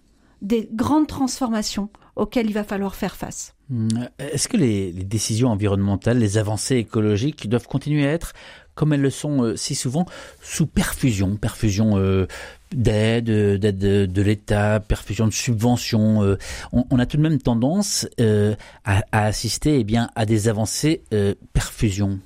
des 0.42 0.68
grandes 0.72 1.06
transformations 1.06 1.90
auxquelles 2.16 2.46
il 2.46 2.54
va 2.54 2.64
falloir 2.64 2.96
faire 2.96 3.16
face. 3.16 3.54
Mmh. 3.70 3.88
Est-ce 4.18 4.48
que 4.48 4.56
les, 4.56 4.92
décisions 4.92 5.50
environnementales, 5.50 6.18
les 6.18 6.38
avancées 6.38 6.76
écologiques 6.76 7.48
doivent 7.48 7.68
continuer 7.68 8.06
à 8.08 8.12
être, 8.12 8.32
comme 8.78 8.92
elles 8.92 9.02
le 9.02 9.10
sont 9.10 9.42
euh, 9.42 9.56
si 9.56 9.74
souvent, 9.74 10.06
sous 10.40 10.68
perfusion, 10.68 11.34
perfusion 11.34 11.98
euh, 11.98 12.28
d'aide, 12.72 13.28
d'aide 13.58 13.78
de, 13.78 14.22
l'État, 14.22 14.78
perfusion 14.78 15.26
de 15.26 15.32
subventions. 15.32 16.22
Euh, 16.22 16.38
on, 16.72 16.98
a 17.00 17.06
tout 17.06 17.16
de 17.16 17.22
même 17.22 17.40
tendance 17.40 18.06
euh, 18.20 18.54
à, 18.84 19.02
assister 19.10 19.80
eh 19.80 19.84
bien, 19.84 20.10
à 20.14 20.26
des 20.26 20.48
avancées 20.48 21.02
euh, 21.12 21.34
perfusion. 21.52 22.20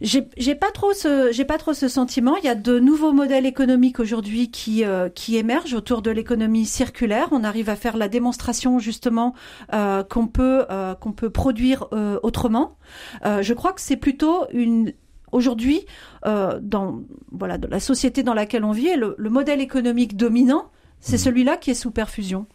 J'ai 0.00 0.56
pas 0.56 0.72
trop 0.72 0.92
ce 0.94 1.30
j'ai 1.30 1.44
pas 1.44 1.58
trop 1.58 1.74
ce 1.74 1.86
sentiment. 1.86 2.36
Il 2.36 2.44
y 2.44 2.48
a 2.48 2.56
de 2.56 2.80
nouveaux 2.80 3.12
modèles 3.12 3.46
économiques 3.46 4.00
aujourd'hui 4.00 4.50
qui 4.50 4.82
qui 5.14 5.36
émergent 5.36 5.74
autour 5.74 6.02
de 6.02 6.10
l'économie 6.10 6.66
circulaire. 6.66 7.28
On 7.30 7.44
arrive 7.44 7.68
à 7.68 7.76
faire 7.76 7.96
la 7.96 8.08
démonstration 8.08 8.80
justement 8.80 9.32
qu'on 9.70 10.26
peut 10.26 10.66
qu'on 10.98 11.12
peut 11.12 11.30
produire 11.30 11.86
autrement. 12.24 12.78
je 13.24 13.52
crois 13.54 13.72
que 13.72 13.80
c'est 13.80 13.96
plutôt 13.96 14.46
une 14.52 14.92
Aujourd'hui, 15.32 15.86
euh, 16.26 16.58
dans 16.62 17.00
voilà, 17.30 17.58
la 17.68 17.80
société 17.80 18.22
dans 18.22 18.34
laquelle 18.34 18.64
on 18.64 18.72
vit, 18.72 18.94
le, 18.96 19.14
le 19.18 19.30
modèle 19.30 19.60
économique 19.60 20.16
dominant, 20.16 20.70
C'est 21.00 21.16
mmh. 21.16 21.18
celui-là 21.18 21.56
qui 21.56 21.70
est 21.70 21.74
sous 21.74 21.90
perfusion. 21.90 22.46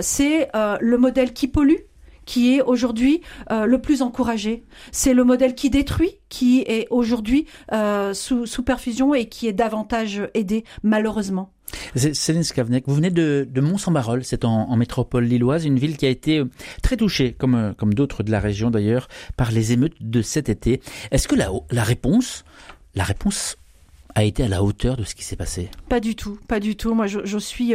c'est 0.00 0.48
le 0.54 0.96
modèle 0.96 1.32
qui 1.32 1.48
pollue 1.48 1.90
qui 2.30 2.54
est 2.54 2.62
aujourd'hui 2.62 3.22
euh, 3.50 3.66
le 3.66 3.80
plus 3.80 4.02
encouragé. 4.02 4.64
C'est 4.92 5.14
le 5.14 5.24
modèle 5.24 5.56
qui 5.56 5.68
détruit, 5.68 6.20
qui 6.28 6.60
est 6.60 6.86
aujourd'hui 6.90 7.46
euh, 7.72 8.14
sous, 8.14 8.46
sous 8.46 8.62
perfusion 8.62 9.14
et 9.14 9.28
qui 9.28 9.48
est 9.48 9.52
davantage 9.52 10.22
aidé, 10.34 10.64
malheureusement. 10.84 11.52
Céline 11.94 12.42
Skavnek, 12.42 12.84
vous 12.86 12.94
venez 12.94 13.10
de, 13.10 13.46
de 13.50 13.60
Mont-Saint-Barol, 13.60 14.24
c'est 14.24 14.44
en, 14.44 14.76
métropole 14.76 15.24
lilloise, 15.24 15.64
une 15.64 15.78
ville 15.78 15.96
qui 15.96 16.06
a 16.06 16.08
été 16.08 16.38
euh, 16.38 16.46
très 16.82 16.96
touchée, 16.96 17.32
comme, 17.32 17.74
comme 17.76 17.94
d'autres 17.94 18.22
de 18.22 18.30
la 18.30 18.40
région 18.40 18.70
d'ailleurs, 18.70 19.08
par 19.36 19.50
les 19.50 19.72
émeutes 19.72 19.96
de 20.00 20.22
cet 20.22 20.48
été. 20.48 20.80
Est-ce 21.10 21.28
que 21.28 21.34
la, 21.34 21.82
réponse, 21.82 22.44
la 22.94 23.04
réponse 23.04 23.56
a 24.14 24.24
été 24.24 24.42
à 24.42 24.48
la 24.48 24.62
hauteur 24.62 24.96
de 24.96 25.04
ce 25.04 25.14
qui 25.14 25.24
s'est 25.24 25.36
passé? 25.36 25.70
Pas 25.88 26.00
du 26.00 26.14
tout, 26.16 26.38
pas 26.48 26.60
du 26.60 26.76
tout. 26.76 26.94
Moi, 26.94 27.06
je, 27.06 27.38
suis 27.38 27.74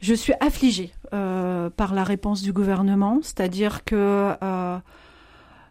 je 0.00 0.14
suis 0.14 0.32
affligée 0.40 0.92
euh, 1.12 1.70
par 1.70 1.94
la 1.94 2.04
réponse 2.04 2.42
du 2.42 2.52
gouvernement, 2.52 3.20
c'est-à-dire 3.22 3.84
que 3.84 4.34
euh, 4.42 4.78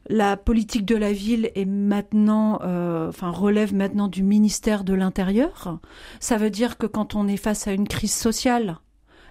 la 0.09 0.37
politique 0.37 0.85
de 0.85 0.95
la 0.95 1.13
ville 1.13 1.51
est 1.53 1.65
maintenant, 1.65 2.59
euh, 2.63 3.09
enfin 3.09 3.29
relève 3.29 3.75
maintenant 3.75 4.07
du 4.07 4.23
ministère 4.23 4.83
de 4.83 4.93
l'Intérieur. 4.93 5.79
Ça 6.19 6.37
veut 6.37 6.49
dire 6.49 6.77
que 6.77 6.87
quand 6.87 7.15
on 7.15 7.27
est 7.27 7.37
face 7.37 7.67
à 7.67 7.73
une 7.73 7.87
crise 7.87 8.13
sociale, 8.13 8.79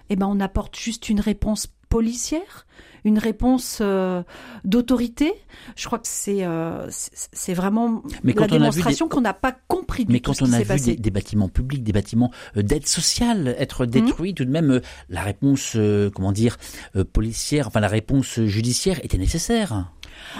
eh 0.09 0.15
ben 0.15 0.25
on 0.25 0.39
apporte 0.39 0.77
juste 0.77 1.09
une 1.09 1.19
réponse 1.19 1.67
policière, 1.89 2.65
une 3.03 3.19
réponse 3.19 3.79
euh, 3.81 4.23
d'autorité. 4.63 5.33
Je 5.75 5.85
crois 5.85 5.99
que 5.99 6.07
c'est 6.07 6.45
euh, 6.45 6.87
c'est 6.89 7.53
vraiment 7.53 8.01
la 8.23 8.47
démonstration 8.47 9.09
qu'on 9.09 9.21
n'a 9.21 9.33
pas 9.33 9.55
compris 9.67 10.05
du 10.05 10.13
Mais 10.13 10.21
quand 10.21 10.41
on 10.41 10.53
a 10.53 10.61
vu 10.61 10.95
des, 10.95 11.11
bâtiments 11.11 11.49
publics, 11.49 11.83
des 11.83 11.91
bâtiments 11.91 12.31
d'aide 12.55 12.87
sociale 12.87 13.53
être 13.59 13.85
mhm. 13.85 13.91
détruits, 13.91 14.33
tout 14.33 14.45
de 14.45 14.51
même 14.51 14.79
la 15.09 15.23
réponse 15.23 15.75
comment 16.15 16.31
dire 16.31 16.55
policière, 17.11 17.67
enfin 17.67 17.81
la 17.81 17.89
réponse 17.89 18.39
judiciaire 18.45 19.03
était 19.03 19.17
nécessaire. 19.17 19.91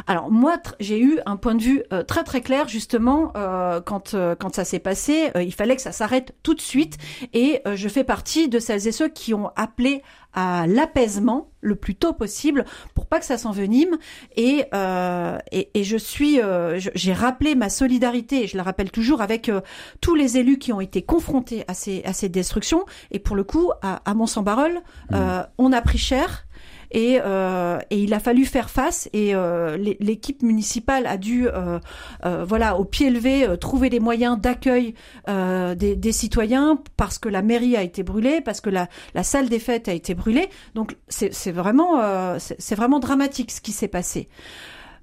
Alors 0.08 0.32
moi, 0.32 0.58
j'ai 0.80 1.00
eu 1.00 1.20
un 1.26 1.38
point 1.38 1.56
de 1.56 1.62
vue 1.62 1.84
euh, 1.94 2.04
très 2.04 2.24
très 2.24 2.42
clair 2.42 2.68
justement 2.68 3.32
euh, 3.36 3.82
quand 3.82 4.14
euh, 4.14 4.36
quand 4.36 4.56
ça 4.56 4.66
s'est 4.66 4.80
passé. 4.80 5.32
il 5.36 5.54
fallait 5.54 5.76
que 5.76 5.82
ça 5.82 5.92
s'arrête 5.92 6.36
tout 6.44 6.54
de 6.54 6.62
suite 6.62 6.98
et 7.34 7.62
je 7.74 7.88
fais 7.90 8.04
partie 8.04 8.50
de 8.50 8.60
celles 8.60 8.88
et 8.88 8.92
ceux 8.92 9.10
qui 9.10 9.34
ont 9.34 9.52
appelé 9.56 10.04
à 10.34 10.68
l'apaisement 10.68 11.50
le 11.62 11.76
plus 11.76 11.96
tôt 11.96 12.14
possible 12.14 12.66
pour 12.94 13.08
pas 13.08 13.20
que 13.20 13.26
ça 13.26 13.38
s'envenime 13.38 13.98
et, 14.36 14.66
et, 15.52 15.70
et 15.74 15.84
je 15.84 15.98
suis 15.98 16.40
j'ai 16.96 17.14
rappelé 17.14 17.56
ma 17.56 17.70
solidarité 17.70 18.44
et 18.44 18.48
je 18.48 18.56
la 18.58 18.64
rappelle 18.64 18.92
toujours 18.92 19.22
avec 19.22 19.52
tous 20.02 20.16
les 20.16 20.38
élus 20.38 20.60
qui 20.60 20.72
ont 20.72 20.82
été 20.82 21.02
confrontés 21.02 21.64
à 21.68 21.74
ces 21.74 22.04
à 22.06 22.14
ces 22.14 22.30
destructions 22.30 22.86
et 23.12 23.20
pour 23.20 23.36
le 23.36 23.44
coup 23.44 23.72
à, 23.82 24.02
à 24.10 24.14
Mont-Saint-Barol 24.14 24.82
mmh. 25.12 25.18
on 25.58 25.74
a 25.74 25.82
pris 25.82 25.98
cher 25.98 26.46
et, 26.92 27.20
euh, 27.24 27.80
et 27.90 28.00
il 28.02 28.14
a 28.14 28.20
fallu 28.20 28.46
faire 28.46 28.70
face 28.70 29.10
et 29.14 29.36
euh, 29.36 29.78
l'équipe 29.78 30.42
municipale 30.42 31.06
a 31.06 31.18
dû 31.18 31.48
euh, 31.48 31.80
euh, 32.26 32.46
voilà 32.46 32.78
au 32.78 32.86
pied 32.86 33.10
levé 33.10 33.48
trouver 33.60 33.90
les 33.90 34.00
moyens 34.00 34.40
d'accueil 34.40 34.96
des, 35.28 35.96
des, 35.96 36.12
citoyens 36.12 36.82
parce 36.98 37.20
que 37.20 37.30
la 37.30 37.42
mairie 37.42 37.78
a 37.78 37.84
été 37.84 38.04
brûlée 38.04 38.42
parce 38.42 38.62
que 38.62 38.70
la, 38.70 38.88
la 39.14 39.24
salle 39.24 39.50
des 39.50 39.60
fêtes 39.60 39.88
a 39.88 39.94
été 39.94 40.16
brûlée. 40.16 40.50
Donc 40.76 40.98
c'est 41.08 41.52
vraiment 41.52 42.00
c'est 42.40 42.76
vraiment 42.76 43.00
dramatique 43.00 43.52
ce 43.52 43.62
qui 43.62 43.72
s'est 43.72 43.88
passé. 43.88 44.28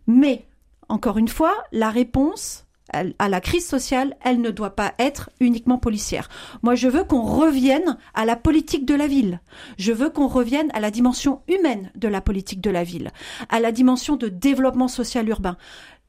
Mais 0.07 0.47
encore 0.89 1.19
une 1.19 1.29
fois 1.29 1.55
la 1.73 1.91
réponse 1.91 2.66
à 2.93 3.29
la 3.29 3.41
crise 3.41 3.67
sociale, 3.67 4.17
elle 4.23 4.41
ne 4.41 4.51
doit 4.51 4.77
pas 4.77 4.95
être 4.99 5.31
uniquement 5.41 5.79
policière. 5.79 6.29
Moi, 6.63 6.75
je 6.75 6.89
veux 6.89 7.05
qu'on 7.05 7.23
revienne 7.23 7.99
à 8.15 8.25
la 8.25 8.37
politique 8.37 8.87
de 8.87 8.95
la 8.95 9.07
ville. 9.07 9.41
Je 9.79 9.93
veux 9.93 10.09
qu'on 10.09 10.29
revienne 10.29 10.71
à 10.73 10.81
la 10.81 10.91
dimension 10.91 11.43
humaine 11.49 11.91
de 11.97 12.09
la 12.09 12.21
politique 12.21 12.61
de 12.61 12.71
la 12.71 12.85
ville, 12.85 13.11
à 13.49 13.61
la 13.61 13.73
dimension 13.73 14.17
de 14.17 14.29
développement 14.29 14.89
social 14.89 15.29
urbain. 15.29 15.57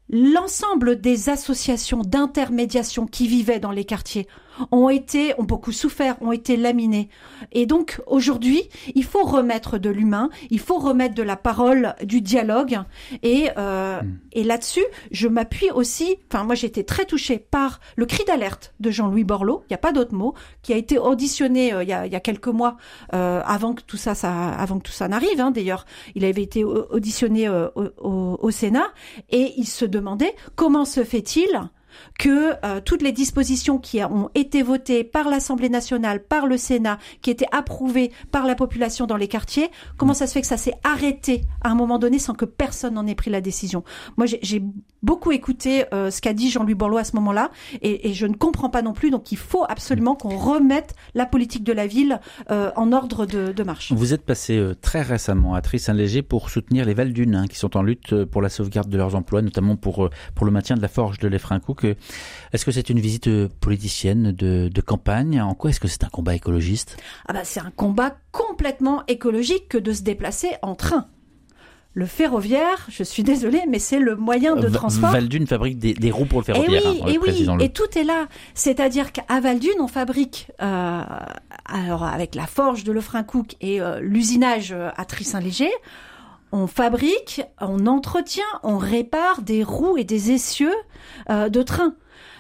L'ensemble 0.10 1.02
des 1.02 1.30
associations 1.30 2.02
d'intermédiation 2.02 3.08
qui 3.08 3.28
vivaient 3.28 3.60
dans 3.60 3.72
les 3.72 3.84
quartiers 3.84 4.28
ont 4.72 4.90
été, 4.90 5.34
ont 5.40 5.44
beaucoup 5.44 5.72
souffert, 5.72 6.22
ont 6.22 6.32
été 6.32 6.58
laminés. 6.58 7.10
Et 7.52 7.66
donc 7.66 8.02
aujourd'hui, 8.08 8.64
il 8.96 9.04
faut 9.04 9.24
remettre 9.24 9.78
de 9.78 9.90
l'humain, 9.90 10.30
il 10.50 10.60
faut 10.60 10.78
remettre 10.78 11.16
de 11.16 11.24
la 11.24 11.36
parole, 11.36 11.96
du 12.04 12.22
dialogue. 12.22 12.80
Et, 13.24 13.50
euh, 13.58 14.02
hmm. 14.02 14.18
et 14.34 14.44
là-dessus, 14.44 14.86
je 15.12 15.28
m'appuie 15.28 15.72
aussi. 15.72 16.18
Enfin, 16.32 16.44
moi, 16.44 16.56
j'ai 16.56 16.68
été 16.68 16.84
très 16.84 17.06
touchée 17.06 17.40
par 17.40 17.80
le 17.96 18.06
cri 18.06 18.24
d'alerte 18.26 18.74
de 18.80 18.92
Jean-Louis 18.92 19.24
Borloo. 19.24 19.62
Il 19.66 19.72
n'y 19.72 19.76
a 19.76 19.80
pas 19.80 19.92
d'autre 19.92 20.14
mot, 20.14 20.34
qui 20.62 20.74
a 20.74 20.78
été 20.78 20.98
auditionné 20.98 21.74
euh, 21.74 21.84
il, 21.84 21.90
y 21.90 21.94
a, 21.94 22.06
il, 22.06 22.12
y 22.12 22.16
a, 22.16 22.20
quelques 22.20 22.48
mois 22.48 22.78
euh, 23.14 23.42
avant 23.46 23.74
que 23.74 23.82
tout 23.82 23.98
ça, 23.98 24.16
ça 24.16 24.50
avant 24.50 24.80
que 24.80 24.84
tout 24.84 24.92
ça 24.92 25.08
n'arrive. 25.08 25.40
Hein, 25.40 25.52
D'ailleurs, 25.52 25.86
il 26.16 26.26
avait 26.26 26.44
été 26.44 26.64
auditionné 26.64 27.50
au, 27.50 28.38
au 28.42 28.52
Sénat 28.52 28.88
et 29.30 29.54
il 29.58 29.66
se 29.66 29.86
demandait 29.86 30.36
comment 30.56 30.86
se 30.86 31.04
fait-il 31.04 31.70
que 32.18 32.54
euh, 32.66 32.82
toutes 32.84 33.02
les 33.02 33.12
dispositions 33.12 33.78
qui 33.78 34.04
ont 34.04 34.30
été 34.36 34.64
votées 34.64 35.04
par 35.04 35.30
l'Assemblée 35.30 35.70
nationale, 35.70 36.24
par 36.24 36.48
le 36.48 36.58
Sénat, 36.58 36.98
qui 37.22 37.30
étaient 37.30 37.48
approuvées 37.52 38.12
par 38.32 38.46
la 38.46 38.56
population 38.56 39.06
dans 39.06 39.18
les 39.18 39.28
quartiers, 39.28 39.70
comment 39.98 40.14
ça 40.14 40.28
se 40.28 40.34
fait 40.34 40.42
que 40.42 40.48
ça 40.48 40.58
s'est 40.58 40.74
arrêté 40.84 41.44
à 41.62 41.70
un 41.70 41.76
moment 41.76 42.00
donné 42.00 42.20
sans 42.20 42.34
que 42.34 42.46
personne 42.46 42.96
n'en 42.96 43.08
ait 43.08 43.16
pris 43.16 43.32
la 43.32 43.42
décision? 43.42 43.84
Moi, 44.18 44.26
j'ai 44.42 44.64
beaucoup 45.04 45.32
écouté 45.32 45.86
euh, 45.94 46.10
ce 46.10 46.22
qu'a 46.22 46.34
dit 46.34 46.50
Jean-Louis 46.50 46.74
Borloo 46.74 46.98
à 46.98 47.04
ce 47.04 47.16
moment-là, 47.16 47.52
et, 47.82 48.10
et, 48.10 48.14
je 48.14 48.26
ne 48.26 48.34
comprends 48.34 48.70
pas 48.70 48.82
non 48.82 48.94
plus. 48.94 49.12
Donc, 49.12 49.32
il 49.32 49.38
faut 49.38 49.66
absolument 49.68 50.16
qu'on 50.16 50.36
remette 50.38 50.96
la 51.14 51.26
politique 51.26 51.64
de 51.64 51.74
la 51.74 51.88
ville 51.88 52.20
euh, 52.52 52.72
en 52.76 52.92
ordre 52.92 53.26
de, 53.26 53.52
de, 53.52 53.64
marche. 53.64 53.92
Vous 53.92 54.14
êtes 54.14 54.26
passé 54.26 54.72
très 54.82 55.02
récemment 55.02 55.54
à 55.54 55.62
Tris-Saint-Léger 55.62 56.22
pour 56.22 56.50
soutenir 56.50 56.86
les 56.86 56.94
Val-Dunes, 56.94 57.36
hein, 57.36 57.48
qui 57.48 57.58
sont 57.58 57.78
en 57.78 57.84
lutte 57.84 58.26
pour 58.26 58.42
la 58.42 58.50
sauvegarde 58.50 58.90
de 58.90 58.98
leurs 58.98 59.16
emplois, 59.16 59.42
notamment 59.42 59.76
pour 59.76 60.10
pour 60.36 60.46
le 60.46 60.52
maintien 60.52 60.76
de 60.76 60.82
la 60.82 60.88
forge 60.88 61.20
de 61.20 61.28
Est-ce 62.54 62.66
que 62.66 62.72
c'est 62.72 62.90
une 62.90 63.00
visite 63.00 63.30
politicienne 63.60 64.32
de, 64.32 64.82
campagne? 64.82 65.42
En 65.42 65.54
quoi 65.54 65.70
est-ce 65.70 65.80
que 65.80 65.88
c'est 65.88 66.04
un 66.04 66.10
combat 66.10 66.36
écologiste? 66.36 66.98
Ah 67.28 67.34
bah, 67.34 67.44
C'est 67.44 67.60
un 67.60 67.72
combat 67.72 68.18
complètement 68.32 69.04
écologique 69.08 69.70
que 69.70 69.78
de 69.78 69.94
se 69.94 70.02
déplacer 70.02 70.50
en 70.62 70.76
train 70.76 71.08
le 71.98 72.06
ferroviaire, 72.06 72.86
je 72.90 73.02
suis 73.02 73.24
désolée, 73.24 73.64
mais 73.68 73.80
c'est 73.80 73.98
le 73.98 74.16
moyen 74.16 74.56
de 74.56 74.70
transport. 74.70 75.10
Valdune 75.10 75.48
fabrique 75.48 75.80
des, 75.80 76.12
roues 76.12 76.26
pour 76.26 76.42
le 76.42 76.46
ferroviaire. 76.46 76.84
Et 76.86 77.02
oui, 77.04 77.16
et, 77.16 77.18
oui, 77.18 77.48
et 77.60 77.70
tout 77.70 77.98
est 77.98 78.04
là. 78.04 78.28
C'est-à-dire 78.54 79.12
qu'à 79.12 79.40
Valdune, 79.40 79.80
on 79.80 79.88
fabrique, 79.88 80.48
euh, 80.62 81.02
alors 81.66 82.04
avec 82.04 82.36
la 82.36 82.46
forge 82.46 82.84
de 82.84 82.92
Lefrancouc 82.92 83.56
et 83.62 83.82
euh, 83.82 84.00
l'usinage 84.00 84.74
euh, 84.74 84.92
à 84.96 85.06
Trissin-Léger, 85.06 85.72
on 86.52 86.68
fabrique, 86.68 87.42
on 87.60 87.88
entretient, 87.88 88.44
on 88.64 88.78
répare 88.78 89.42
des 89.42 89.64
roues 89.64 89.98
et 89.98 90.04
des 90.04 90.32
essieux 90.32 90.76
euh, 91.30 91.50
de 91.50 91.62
train. 91.62 91.96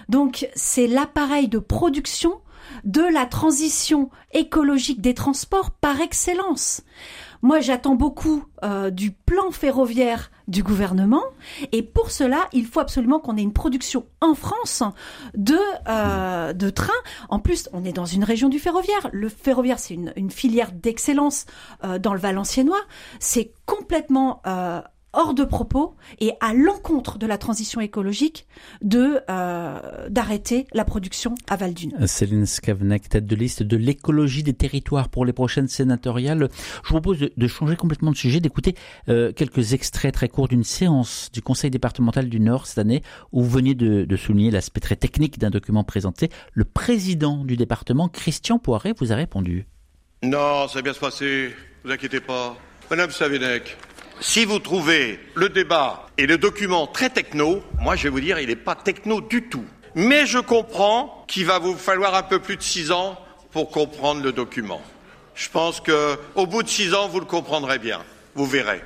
Donc 0.10 0.50
c'est 0.56 0.88
l'appareil 0.88 1.48
de 1.48 1.60
production 1.60 2.42
de 2.84 3.02
la 3.02 3.26
transition 3.26 4.10
écologique 4.34 5.02
des 5.02 5.14
transports 5.14 5.72
par 5.72 6.02
excellence. 6.02 6.82
Moi, 7.48 7.62
j'attends 7.62 7.96
beaucoup 7.96 8.44
euh, 8.66 8.90
du 8.90 9.12
plan 9.12 9.52
ferroviaire 9.52 10.32
du 10.50 10.64
gouvernement, 10.64 11.24
et 11.72 11.82
pour 11.82 12.12
cela, 12.12 12.50
il 12.52 12.66
faut 12.66 12.82
absolument 12.82 13.22
qu'on 13.22 13.38
ait 13.38 13.42
une 13.42 13.54
production 13.54 14.06
en 14.20 14.36
France 14.36 14.84
de 15.34 15.58
euh, 15.88 16.52
de 16.52 16.70
trains. 16.70 16.92
En 17.30 17.40
plus, 17.40 17.70
on 17.72 17.86
est 17.86 17.94
dans 17.94 18.04
une 18.06 18.26
région 18.26 18.50
du 18.50 18.60
ferroviaire. 18.60 19.10
Le 19.14 19.30
ferroviaire, 19.30 19.80
c'est 19.80 19.94
une, 19.94 20.12
une, 20.18 20.30
filière 20.30 20.74
d'excellence 20.74 21.46
euh, 21.86 22.00
dans 22.00 22.14
le 22.14 22.20
Valenciennois. 22.20 22.82
C'est 23.22 23.54
complètement 23.66 24.42
hors 25.14 25.34
de 25.34 25.44
propos 25.44 25.96
et 26.20 26.34
à 26.42 26.54
l'encontre 26.54 27.18
de 27.18 27.26
la 27.26 27.38
transition 27.38 27.82
écologique 27.82 28.48
de 28.82 29.20
euh, 29.30 30.10
d'arrêter 30.10 30.68
la 30.74 30.86
production 30.86 31.36
à 31.48 31.56
Val-d'Une. 31.56 32.06
Céline 32.08 32.46
Skavnek, 32.46 33.10
tête 33.10 33.26
de 33.26 33.36
liste 33.36 33.64
de 33.64 33.78
l'écologie 33.78 34.44
des 34.44 34.54
territoires 34.54 35.10
pour 35.10 35.26
les 35.26 35.34
prochaines 35.34 35.68
sénatoriales. 35.68 36.50
Je 36.84 36.90
vous 36.90 37.02
propose 37.02 37.20
de, 37.36 37.48
changer 37.48 37.76
complètement 37.76 38.12
de 38.12 38.18
sujet, 38.18 38.40
d'écouter 38.40 38.76
euh, 39.10 39.32
quelques 39.32 39.74
extraits 39.74 40.14
très 40.14 40.30
courts 40.30 40.48
d'une 40.48 40.64
séance 40.64 41.30
du 41.32 41.42
Conseil 41.42 41.72
départemental 41.72 42.30
du 42.30 42.40
Nord 42.40 42.68
cette 42.68 42.80
année 42.80 43.02
où 43.32 43.42
vous 43.42 43.50
veniez 43.50 43.76
de, 43.76 44.06
de 44.06 44.16
souligner 44.16 44.52
l'aspect 44.52 44.82
très 44.82 44.96
technique 44.96 45.40
d'un 45.40 45.50
document 45.50 45.84
présenté. 45.84 46.30
Le 46.54 46.66
président 46.66 47.44
du 47.44 47.58
département, 47.58 48.10
Christian 48.10 48.60
Poiret, 48.60 48.94
vous 48.98 49.12
a 49.12 49.16
répondu. 49.16 49.68
Non, 50.24 50.68
ça 50.68 50.76
va 50.76 50.82
bien 50.82 50.94
se 50.94 51.00
passer, 51.00 51.54
vous 51.84 51.92
inquiétez 51.92 52.20
pas. 52.20 52.58
Madame 52.90 53.12
Savinek, 53.12 53.78
si 54.20 54.46
vous 54.46 54.60
trouvez 54.60 55.20
le 55.36 55.50
débat 55.50 56.08
et 56.18 56.26
le 56.26 56.38
document 56.38 56.88
très 56.88 57.10
techno, 57.10 57.64
moi 57.80 57.96
je 57.96 58.04
vais 58.04 58.10
vous 58.10 58.20
dire, 58.20 58.40
il 58.40 58.48
n'est 58.48 58.56
pas 58.56 58.76
techno 58.76 59.22
du 59.22 59.44
tout. 59.50 59.66
Mais 59.96 60.26
je 60.26 60.40
comprends 60.40 61.26
qu'il 61.28 61.46
va 61.46 61.60
vous 61.60 61.76
falloir 61.76 62.16
un 62.16 62.24
peu 62.24 62.40
plus 62.40 62.58
de 62.58 62.62
six 62.62 62.92
ans 62.92 63.20
pour 63.52 63.72
comprendre 63.72 64.22
le 64.22 64.32
document. 64.32 64.82
Je 65.36 65.50
pense 65.50 65.82
qu'au 65.82 66.46
bout 66.46 66.64
de 66.64 66.68
six 66.68 66.94
ans, 66.94 67.08
vous 67.08 67.20
le 67.20 67.26
comprendrez 67.26 67.80
bien. 67.80 68.02
Vous 68.36 68.46
verrez. 68.46 68.82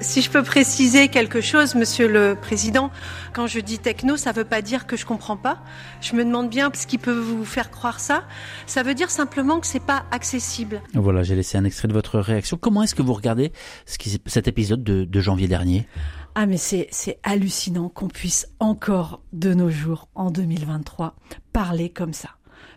Si 0.00 0.22
je 0.22 0.30
peux 0.30 0.42
préciser 0.42 1.08
quelque 1.08 1.40
chose, 1.40 1.74
Monsieur 1.74 2.08
le 2.08 2.36
Président, 2.40 2.90
quand 3.32 3.46
je 3.46 3.60
dis 3.60 3.78
techno, 3.78 4.16
ça 4.16 4.32
ne 4.32 4.36
veut 4.36 4.44
pas 4.44 4.60
dire 4.60 4.86
que 4.86 4.96
je 4.96 5.06
comprends 5.06 5.36
pas. 5.36 5.62
Je 6.00 6.16
me 6.16 6.24
demande 6.24 6.50
bien 6.50 6.70
ce 6.74 6.86
qui 6.86 6.98
peut 6.98 7.16
vous 7.16 7.44
faire 7.44 7.70
croire 7.70 8.00
ça. 8.00 8.24
Ça 8.66 8.82
veut 8.82 8.94
dire 8.94 9.10
simplement 9.10 9.60
que 9.60 9.66
c'est 9.66 9.84
pas 9.84 10.04
accessible. 10.10 10.82
Voilà, 10.94 11.22
j'ai 11.22 11.36
laissé 11.36 11.58
un 11.58 11.64
extrait 11.64 11.88
de 11.88 11.92
votre 11.92 12.18
réaction. 12.18 12.56
Comment 12.56 12.82
est-ce 12.82 12.94
que 12.94 13.02
vous 13.02 13.12
regardez 13.14 13.52
cet 13.86 14.48
épisode 14.48 14.82
de, 14.82 15.20
janvier 15.20 15.48
dernier? 15.48 15.86
Ah 16.34 16.46
mais 16.46 16.56
c'est 16.56 16.88
hallucinant 17.22 17.88
qu'on 17.88 18.08
puisse 18.08 18.48
encore 18.58 19.22
de 19.32 19.54
nos 19.54 19.70
jours 19.70 20.08
en 20.16 20.32
2023 20.32 21.14
parler 21.52 21.90
comme 21.90 22.12
ça. 22.12 22.30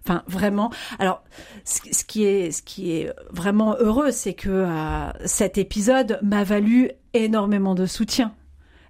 Enfin, 0.03 0.23
vraiment. 0.27 0.71
Alors, 0.99 1.23
ce, 1.63 2.03
qui 2.03 2.25
est, 2.25 2.51
ce 2.51 2.61
qui 2.61 2.91
est 2.91 3.13
vraiment 3.31 3.75
heureux, 3.79 4.11
c'est 4.11 4.33
que 4.33 4.49
euh, 4.49 5.09
cet 5.25 5.57
épisode 5.57 6.19
m'a 6.21 6.43
valu 6.43 6.91
énormément 7.13 7.75
de 7.75 7.85
soutien 7.85 8.33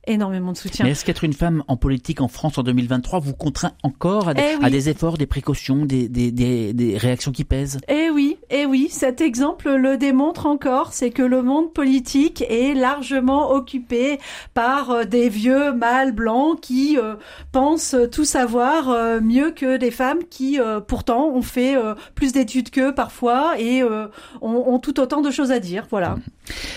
énormément 0.08 0.54
de 0.54 0.58
soutien. 0.58 0.86
Mais 0.86 0.92
est-ce 0.92 1.06
qu'être 1.06 1.24
une 1.24 1.34
femme 1.34 1.64
en 1.68 1.78
politique 1.78 2.22
en 2.22 2.28
France 2.28 2.58
en 2.58 2.64
2023 2.64 3.20
vous 3.20 3.34
contraint 3.34 3.74
encore 3.84 4.30
à, 4.30 4.34
eh 4.38 4.70
des, 4.70 4.90
efforts, 4.90 5.18
des 5.18 5.26
précautions, 5.26 5.86
des, 5.86 6.08
des, 6.08 6.32
des, 6.32 6.74
des, 6.74 6.98
réactions 6.98 7.32
qui 7.32 7.44
pèsent? 7.44 7.80
Eh 7.88 8.10
oui, 8.10 8.27
eh 8.50 8.66
oui, 8.66 8.88
cet 8.90 9.20
exemple 9.20 9.70
le 9.70 9.98
démontre 9.98 10.46
encore, 10.46 10.94
c'est 10.94 11.10
que 11.10 11.22
le 11.22 11.42
monde 11.42 11.74
politique 11.74 12.46
est 12.48 12.74
largement 12.74 13.52
occupé 13.52 14.20
par 14.54 14.92
euh, 14.92 15.04
des 15.04 15.28
vieux 15.28 15.74
mâles 15.74 16.14
blancs 16.14 16.62
qui 16.62 16.98
euh, 16.98 17.16
pensent 17.52 17.96
tout 18.12 18.24
savoir 18.24 18.90
euh, 18.90 19.20
mieux 19.20 19.52
que 19.52 19.78
des 19.78 19.92
femmes 19.92 20.24
qui 20.30 20.60
pourtant 20.88 21.28
ont 21.28 21.42
fait 21.42 21.76
plus 22.16 22.32
d'études 22.32 22.70
qu'eux 22.70 22.94
parfois 22.94 23.60
et 23.60 23.84
ont, 23.84 24.10
ont, 24.42 24.80
tout 24.80 25.00
autant 25.00 25.22
de 25.22 25.32
choses 25.32 25.52
à 25.52 25.60
dire. 25.60 25.88
Voilà. 25.90 26.18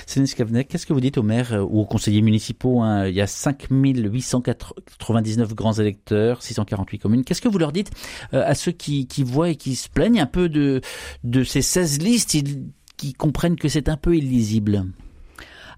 Céline 0.06 0.26
Skavnek, 0.26 0.68
qu'est-ce 0.68 0.86
que 0.86 0.92
vous 0.92 1.00
dites 1.00 1.18
aux 1.18 1.22
maires 1.22 1.66
ou 1.68 1.80
aux 1.80 1.86
conseillers 1.86 2.22
municipaux 2.22 2.80
hein? 2.80 3.06
Il 3.06 3.14
y 3.14 3.20
a 3.20 3.26
5899 3.26 5.54
grands 5.54 5.74
électeurs, 5.74 6.42
648 6.42 6.98
communes. 6.98 7.24
Qu'est-ce 7.24 7.40
que 7.40 7.48
vous 7.48 7.58
leur 7.58 7.72
dites 7.72 7.90
euh, 8.34 8.42
à 8.44 8.54
ceux 8.54 8.72
qui, 8.72 9.06
qui 9.06 9.22
voient 9.22 9.50
et 9.50 9.56
qui 9.56 9.76
se 9.76 9.88
plaignent 9.88 10.20
un 10.20 10.26
peu 10.26 10.48
de, 10.48 10.80
de 11.24 11.44
ces 11.44 11.59
16 11.62 12.00
listes, 12.02 12.36
qui 12.96 13.12
comprennent 13.12 13.56
que 13.56 13.68
c'est 13.68 13.88
un 13.88 13.96
peu 13.96 14.16
illisible 14.16 14.84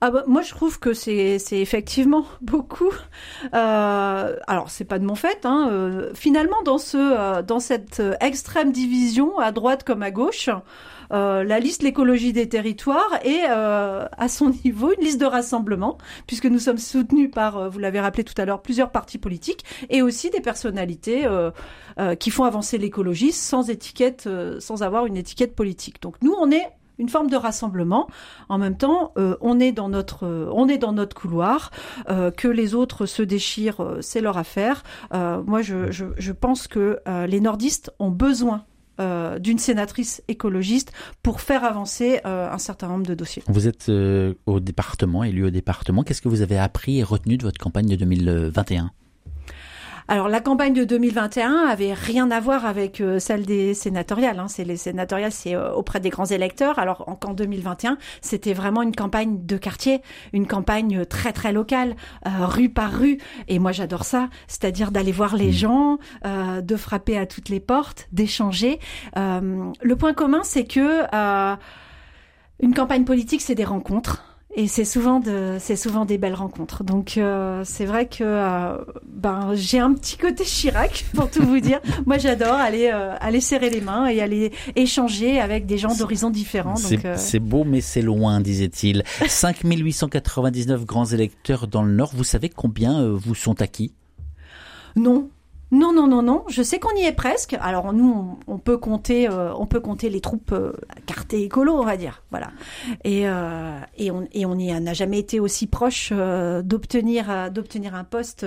ah 0.04 0.10
bah, 0.10 0.24
moi 0.26 0.42
je 0.42 0.50
trouve 0.50 0.80
que 0.80 0.94
c'est 0.94 1.38
effectivement 1.52 2.26
beaucoup. 2.40 2.92
Euh, 3.54 4.36
alors 4.46 4.68
c'est 4.68 4.84
pas 4.84 4.98
de 4.98 5.04
mon 5.04 5.14
fait. 5.14 5.46
Hein, 5.46 5.68
euh, 5.70 6.10
finalement 6.14 6.60
dans 6.64 6.78
euh, 6.94 7.58
cette 7.60 8.02
extrême 8.20 8.72
division 8.72 9.38
à 9.38 9.52
droite 9.52 9.84
comme 9.84 10.02
à 10.02 10.10
gauche, 10.10 10.50
euh, 11.12 11.44
la 11.44 11.60
liste 11.60 11.82
l'écologie 11.82 12.32
des 12.32 12.48
territoires 12.48 13.18
est 13.22 13.44
euh, 13.48 14.06
à 14.16 14.28
son 14.28 14.50
niveau 14.64 14.92
une 14.96 15.04
liste 15.04 15.20
de 15.20 15.26
rassemblement, 15.26 15.98
puisque 16.26 16.46
nous 16.46 16.58
sommes 16.58 16.78
soutenus 16.78 17.30
par, 17.30 17.58
euh, 17.58 17.68
vous 17.68 17.78
l'avez 17.78 18.00
rappelé 18.00 18.24
tout 18.24 18.34
à 18.38 18.44
l'heure, 18.44 18.62
plusieurs 18.62 18.90
partis 18.90 19.18
politiques 19.18 19.64
et 19.90 20.02
aussi 20.02 20.30
des 20.30 20.40
personnalités 20.40 21.28
qui 22.18 22.30
font 22.30 22.44
avancer 22.44 22.78
l'écologie 22.78 23.32
sans 23.32 23.68
étiquette, 23.68 24.28
sans 24.58 24.82
avoir 24.82 25.06
une 25.06 25.16
étiquette 25.16 25.54
politique. 25.54 26.00
Donc 26.02 26.16
nous, 26.22 26.34
on 26.38 26.50
est 26.50 26.66
une 26.98 27.08
forme 27.08 27.28
de 27.28 27.36
rassemblement. 27.36 28.08
En 28.48 28.58
même 28.58 28.76
temps, 28.76 29.12
on 29.16 29.60
est 29.60 29.72
dans 29.72 29.88
notre, 29.88 30.50
on 30.52 30.68
est 30.68 30.78
dans 30.78 30.92
notre 30.92 31.16
couloir. 31.16 31.70
que 32.06 32.48
les 32.48 32.74
autres 32.74 33.06
se 33.06 33.22
déchirent, 33.22 33.98
c'est 34.00 34.20
leur 34.20 34.38
affaire. 34.38 34.82
moi, 35.12 35.62
je, 35.62 35.90
je, 35.90 36.06
je, 36.16 36.32
pense 36.32 36.68
que 36.68 36.98
les 37.26 37.40
nordistes 37.40 37.90
ont 37.98 38.10
besoin 38.10 38.64
euh, 39.00 39.38
d'une 39.38 39.58
sénatrice 39.58 40.22
écologiste 40.28 40.92
pour 41.22 41.40
faire 41.40 41.64
avancer 41.64 42.20
euh, 42.26 42.50
un 42.50 42.58
certain 42.58 42.88
nombre 42.88 43.06
de 43.06 43.14
dossiers. 43.14 43.42
Vous 43.48 43.66
êtes 43.66 43.88
euh, 43.88 44.34
au 44.44 44.60
département, 44.60 45.24
élu 45.24 45.46
au 45.46 45.50
département. 45.50 46.02
Qu'est-ce 46.02 46.20
que 46.20 46.28
vous 46.28 46.42
avez 46.42 46.58
appris 46.58 46.98
et 46.98 47.02
retenu 47.02 47.38
de 47.38 47.42
votre 47.42 47.58
campagne 47.58 47.86
de 47.86 47.96
2021 47.96 48.90
alors 50.12 50.28
la 50.28 50.40
campagne 50.40 50.74
de 50.74 50.84
2021 50.84 51.68
avait 51.70 51.94
rien 51.94 52.30
à 52.30 52.38
voir 52.38 52.66
avec 52.66 53.00
euh, 53.00 53.18
celle 53.18 53.46
des 53.46 53.72
sénatoriales. 53.72 54.38
Hein. 54.38 54.46
C'est 54.46 54.62
les 54.62 54.76
sénatoriales, 54.76 55.32
c'est 55.32 55.54
euh, 55.54 55.72
auprès 55.72 56.00
des 56.00 56.10
grands 56.10 56.26
électeurs. 56.26 56.78
Alors 56.78 57.06
qu'en 57.18 57.32
2021, 57.32 57.96
c'était 58.20 58.52
vraiment 58.52 58.82
une 58.82 58.94
campagne 58.94 59.46
de 59.46 59.56
quartier, 59.56 60.02
une 60.34 60.46
campagne 60.46 61.06
très 61.06 61.32
très 61.32 61.50
locale, 61.50 61.96
euh, 62.26 62.44
rue 62.44 62.68
par 62.68 62.92
rue. 62.92 63.16
Et 63.48 63.58
moi 63.58 63.72
j'adore 63.72 64.04
ça, 64.04 64.28
c'est-à-dire 64.48 64.90
d'aller 64.90 65.12
voir 65.12 65.34
les 65.34 65.48
mmh. 65.48 65.52
gens, 65.52 65.98
de 66.60 66.76
frapper 66.76 67.16
à 67.16 67.24
toutes 67.24 67.48
les 67.48 67.60
portes, 67.60 68.06
d'échanger. 68.12 68.80
le 69.16 69.94
point 69.94 70.12
commun, 70.12 70.40
c'est 70.42 70.64
que 70.64 71.06
une 72.60 72.74
campagne 72.74 73.04
politique, 73.04 73.40
c'est 73.40 73.54
des 73.54 73.64
rencontres 73.64 74.31
et 74.54 74.68
c'est 74.68 74.84
souvent 74.84 75.18
de, 75.18 75.56
c'est 75.58 75.76
souvent 75.76 76.04
des 76.04 76.18
belles 76.18 76.34
rencontres. 76.34 76.84
Donc 76.84 77.16
euh, 77.16 77.62
c'est 77.64 77.86
vrai 77.86 78.06
que 78.06 78.22
euh, 78.22 78.76
ben 79.06 79.52
j'ai 79.54 79.78
un 79.78 79.94
petit 79.94 80.18
côté 80.18 80.44
Chirac 80.44 81.06
pour 81.14 81.30
tout 81.30 81.44
vous 81.44 81.60
dire. 81.60 81.80
Moi 82.04 82.18
j'adore 82.18 82.54
aller 82.54 82.90
euh, 82.92 83.14
aller 83.20 83.40
serrer 83.40 83.70
les 83.70 83.80
mains 83.80 84.08
et 84.08 84.20
aller 84.20 84.52
échanger 84.76 85.40
avec 85.40 85.64
des 85.64 85.78
gens 85.78 85.94
d'horizons 85.94 86.30
différents. 86.30 86.76
C'est 86.76 87.38
beau 87.38 87.64
mais 87.64 87.80
c'est 87.80 88.02
loin, 88.02 88.40
disait-il. 88.40 89.04
5899 89.26 90.84
grands 90.84 91.06
électeurs 91.06 91.66
dans 91.66 91.82
le 91.82 91.92
Nord. 91.92 92.12
Vous 92.14 92.24
savez 92.24 92.50
combien 92.50 93.08
vous 93.08 93.34
sont 93.34 93.62
acquis? 93.62 93.92
Non, 94.96 95.30
non, 95.72 95.94
non, 95.94 96.06
non, 96.06 96.20
non. 96.20 96.44
Je 96.48 96.62
sais 96.62 96.78
qu'on 96.78 96.94
y 96.96 97.04
est 97.04 97.14
presque. 97.14 97.56
Alors 97.58 97.94
nous, 97.94 98.38
on, 98.46 98.58
peut 98.58 98.76
compter, 98.76 99.26
euh, 99.28 99.54
on 99.54 99.64
peut 99.64 99.80
compter 99.80 100.10
les 100.10 100.20
troupes 100.20 100.52
euh, 100.52 100.74
cartées 101.06 101.44
écolo, 101.44 101.72
on 101.72 101.84
va 101.84 101.96
dire. 101.96 102.22
Voilà. 102.30 102.50
Et 103.04 103.26
euh, 103.26 103.78
et 103.96 104.10
on 104.10 104.28
et 104.32 104.44
on 104.44 104.54
n'a 104.54 104.92
jamais 104.92 105.18
été 105.18 105.40
aussi 105.40 105.66
proche 105.66 106.12
d'obtenir 106.12 107.50
d'obtenir 107.50 107.94
un 107.94 108.04
poste 108.04 108.46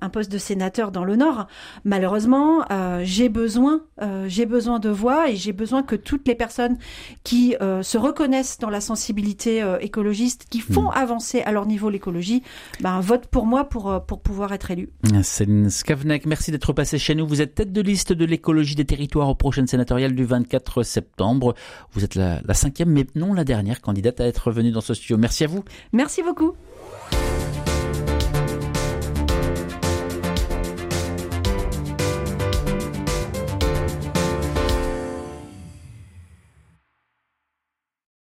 un 0.00 0.08
poste 0.08 0.30
de 0.30 0.38
sénateur 0.38 0.92
dans 0.92 1.04
le 1.04 1.16
Nord. 1.16 1.46
Malheureusement, 1.84 2.64
euh, 2.70 3.02
j'ai 3.04 3.28
besoin, 3.28 3.82
euh, 4.00 4.26
j'ai 4.28 4.46
besoin 4.46 4.78
de 4.78 4.88
voix 4.88 5.30
et 5.30 5.36
j'ai 5.36 5.52
besoin 5.52 5.82
que 5.82 5.96
toutes 5.96 6.26
les 6.28 6.34
personnes 6.34 6.78
qui 7.24 7.56
euh, 7.60 7.82
se 7.82 7.98
reconnaissent 7.98 8.58
dans 8.58 8.70
la 8.70 8.80
sensibilité 8.80 9.64
écologiste, 9.80 10.46
qui 10.50 10.60
font 10.60 10.90
hmm. 10.90 10.94
avancer 10.94 11.40
à 11.42 11.52
leur 11.52 11.66
niveau 11.66 11.90
l'écologie, 11.90 12.42
ben, 12.80 13.00
votent 13.00 13.26
pour 13.26 13.46
moi 13.46 13.64
pour, 13.64 14.04
pour 14.06 14.20
pouvoir 14.20 14.52
être 14.52 14.70
élu. 14.70 14.90
Céline 15.22 15.70
Skavnek, 15.70 16.26
merci 16.26 16.50
d'être 16.50 16.72
passé 16.72 16.98
chez 16.98 17.14
nous. 17.14 17.26
Vous 17.26 17.40
êtes 17.40 17.54
tête 17.54 17.72
de 17.72 17.80
liste 17.80 18.12
de 18.12 18.24
l'écologie 18.24 18.74
des 18.74 18.84
territoires 18.84 19.28
aux 19.28 19.34
prochaines 19.34 19.66
sénatoriales 19.66 20.14
du 20.14 20.24
24 20.24 20.82
septembre. 20.82 21.54
Vous 21.92 22.04
êtes 22.04 22.14
la, 22.14 22.40
la 22.44 22.54
cinquième, 22.54 22.90
mais 22.90 23.06
non 23.14 23.32
la 23.32 23.44
dernière 23.44 23.80
candidate 23.80 24.20
à 24.20 24.26
être 24.26 24.50
venue 24.50 24.70
dans 24.70 24.80
ce 24.80 24.94
studio. 24.94 25.16
Merci 25.16 25.44
à 25.44 25.46
vous. 25.46 25.64
Merci 25.92 26.22
beaucoup. 26.22 26.54